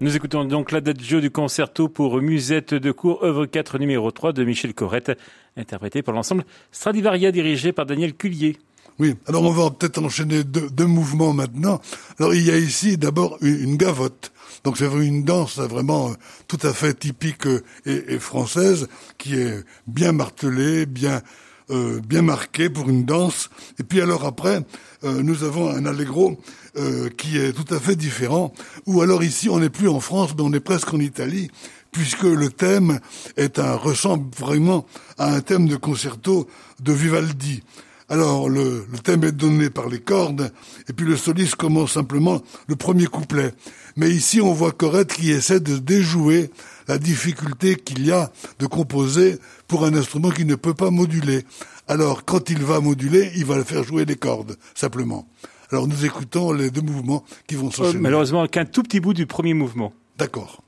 Nous 0.00 0.14
écoutons 0.14 0.44
donc 0.44 0.70
l'adagio 0.70 1.20
du 1.20 1.32
concerto 1.32 1.88
pour 1.88 2.22
musette 2.22 2.72
de 2.72 2.92
cour, 2.92 3.24
œuvre 3.24 3.46
4 3.46 3.80
numéro 3.80 4.12
3 4.12 4.32
de 4.32 4.44
Michel 4.44 4.72
Corrette, 4.72 5.10
interprété 5.56 6.02
par 6.02 6.14
l'ensemble 6.14 6.44
Stradivaria 6.70 7.32
dirigé 7.32 7.72
par 7.72 7.84
Daniel 7.84 8.14
Cullier. 8.14 8.58
Oui, 9.00 9.16
alors 9.26 9.42
on 9.42 9.50
va 9.50 9.72
peut-être 9.72 10.00
enchaîner 10.00 10.44
deux, 10.44 10.86
mouvements 10.86 11.32
maintenant. 11.32 11.80
Alors 12.20 12.32
il 12.32 12.46
y 12.46 12.52
a 12.52 12.56
ici 12.56 12.96
d'abord 12.96 13.38
une, 13.40 13.76
gavotte. 13.76 14.30
Donc 14.62 14.78
c'est 14.78 14.86
une 14.86 15.24
danse 15.24 15.58
vraiment 15.58 16.10
euh, 16.10 16.14
tout 16.46 16.64
à 16.64 16.72
fait 16.72 16.94
typique 16.94 17.48
euh, 17.48 17.64
et, 17.84 18.20
française, 18.20 18.86
qui 19.18 19.34
est 19.34 19.64
bien 19.88 20.12
martelée, 20.12 20.86
bien 20.86 21.22
euh, 21.70 22.00
bien 22.00 22.22
marquée 22.22 22.70
pour 22.70 22.88
une 22.88 23.04
danse. 23.04 23.50
Et 23.78 23.82
puis 23.82 24.00
alors 24.00 24.24
après, 24.24 24.62
nous 25.04 25.44
avons 25.44 25.68
un 25.68 25.86
allegro 25.86 26.40
euh, 26.78 27.08
qui 27.08 27.38
est 27.38 27.52
tout 27.52 27.74
à 27.74 27.80
fait 27.80 27.96
différent. 27.96 28.52
Ou 28.86 29.00
alors 29.00 29.24
ici, 29.24 29.48
on 29.48 29.58
n'est 29.58 29.70
plus 29.70 29.88
en 29.88 29.98
France, 29.98 30.30
mais 30.36 30.44
on 30.44 30.52
est 30.52 30.60
presque 30.60 30.94
en 30.94 31.00
Italie, 31.00 31.50
puisque 31.90 32.22
le 32.22 32.50
thème 32.50 33.00
est 33.36 33.58
un 33.58 33.74
ressemble 33.74 34.32
vraiment 34.36 34.86
à 35.16 35.34
un 35.34 35.40
thème 35.40 35.66
de 35.66 35.74
concerto 35.74 36.46
de 36.80 36.92
Vivaldi. 36.92 37.64
Alors 38.08 38.48
le, 38.48 38.86
le, 38.92 38.98
thème 38.98 39.24
est 39.24 39.32
donné 39.32 39.70
par 39.70 39.88
les 39.88 39.98
cordes, 39.98 40.52
et 40.88 40.92
puis 40.92 41.04
le 41.04 41.16
soliste 41.16 41.56
commence 41.56 41.92
simplement 41.92 42.42
le 42.68 42.76
premier 42.76 43.06
couplet. 43.06 43.52
Mais 43.96 44.10
ici, 44.10 44.40
on 44.40 44.52
voit 44.52 44.70
Corette 44.70 45.14
qui 45.14 45.32
essaie 45.32 45.60
de 45.60 45.78
déjouer 45.78 46.50
la 46.88 46.98
difficulté 46.98 47.76
qu'il 47.76 48.04
y 48.04 48.10
a 48.10 48.30
de 48.58 48.66
composer 48.66 49.38
pour 49.68 49.84
un 49.84 49.94
instrument 49.94 50.30
qui 50.30 50.44
ne 50.44 50.54
peut 50.54 50.74
pas 50.74 50.90
moduler. 50.90 51.44
Alors, 51.86 52.24
quand 52.24 52.50
il 52.50 52.62
va 52.62 52.80
moduler, 52.80 53.30
il 53.36 53.44
va 53.44 53.56
le 53.56 53.64
faire 53.64 53.84
jouer 53.84 54.04
les 54.04 54.16
cordes, 54.16 54.56
simplement. 54.74 55.26
Alors 55.70 55.86
nous 55.86 56.06
écoutons 56.06 56.52
les 56.52 56.70
deux 56.70 56.80
mouvements 56.80 57.24
qui 57.46 57.54
vont 57.54 57.70
s'enchaîner. 57.70 58.00
malheureusement, 58.00 58.46
qu'un 58.46 58.64
tout 58.64 58.82
petit 58.82 59.00
bout 59.00 59.12
du 59.12 59.26
premier 59.26 59.52
mouvement. 59.52 59.92
D'accord. 60.16 60.62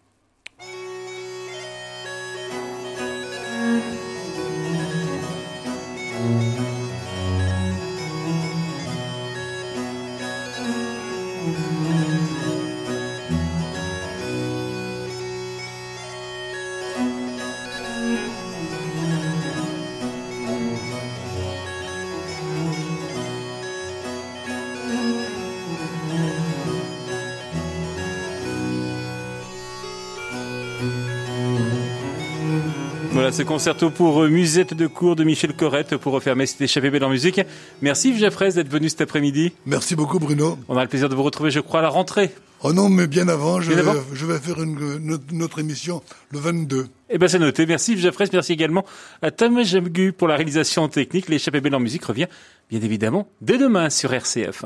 Voilà, 33.30 33.44
ce 33.44 33.48
concerto 33.48 33.90
pour 33.90 34.24
musette 34.24 34.74
de 34.74 34.88
cours 34.88 35.14
de 35.14 35.22
Michel 35.22 35.54
Corrette 35.54 35.96
pour 35.98 36.12
refermer 36.12 36.46
cette 36.46 36.62
échappée 36.62 36.90
belle 36.90 37.04
en 37.04 37.10
musique. 37.10 37.40
Merci 37.80 38.18
Jaffrez 38.18 38.50
d'être 38.50 38.68
venu 38.68 38.88
cet 38.88 39.02
après-midi. 39.02 39.52
Merci 39.66 39.94
beaucoup 39.94 40.18
Bruno. 40.18 40.58
On 40.68 40.76
a 40.76 40.82
le 40.82 40.88
plaisir 40.88 41.08
de 41.08 41.14
vous 41.14 41.22
retrouver, 41.22 41.52
je 41.52 41.60
crois, 41.60 41.78
à 41.78 41.82
la 41.84 41.90
rentrée. 41.90 42.30
Oh 42.64 42.72
non, 42.72 42.88
mais 42.88 43.06
bien 43.06 43.28
avant, 43.28 43.60
je, 43.60 43.70
vais, 43.70 44.38
faire 44.40 44.60
une, 44.60 45.20
notre 45.30 45.60
émission 45.60 46.02
le 46.30 46.40
22. 46.40 46.88
Eh 47.08 47.18
ben 47.18 47.28
c'est 47.28 47.38
noté. 47.38 47.66
Merci 47.66 47.92
Yves 47.92 48.10
merci 48.32 48.52
également 48.52 48.84
à 49.22 49.30
Thomas 49.30 49.62
Jamgu 49.62 50.12
pour 50.12 50.26
la 50.26 50.34
réalisation 50.34 50.88
technique. 50.88 51.28
L'échappée 51.28 51.60
belle 51.60 51.76
en 51.76 51.80
musique 51.80 52.04
revient 52.04 52.26
bien 52.68 52.80
évidemment 52.80 53.28
dès 53.40 53.58
demain 53.58 53.90
sur 53.90 54.12
RCF. 54.12 54.64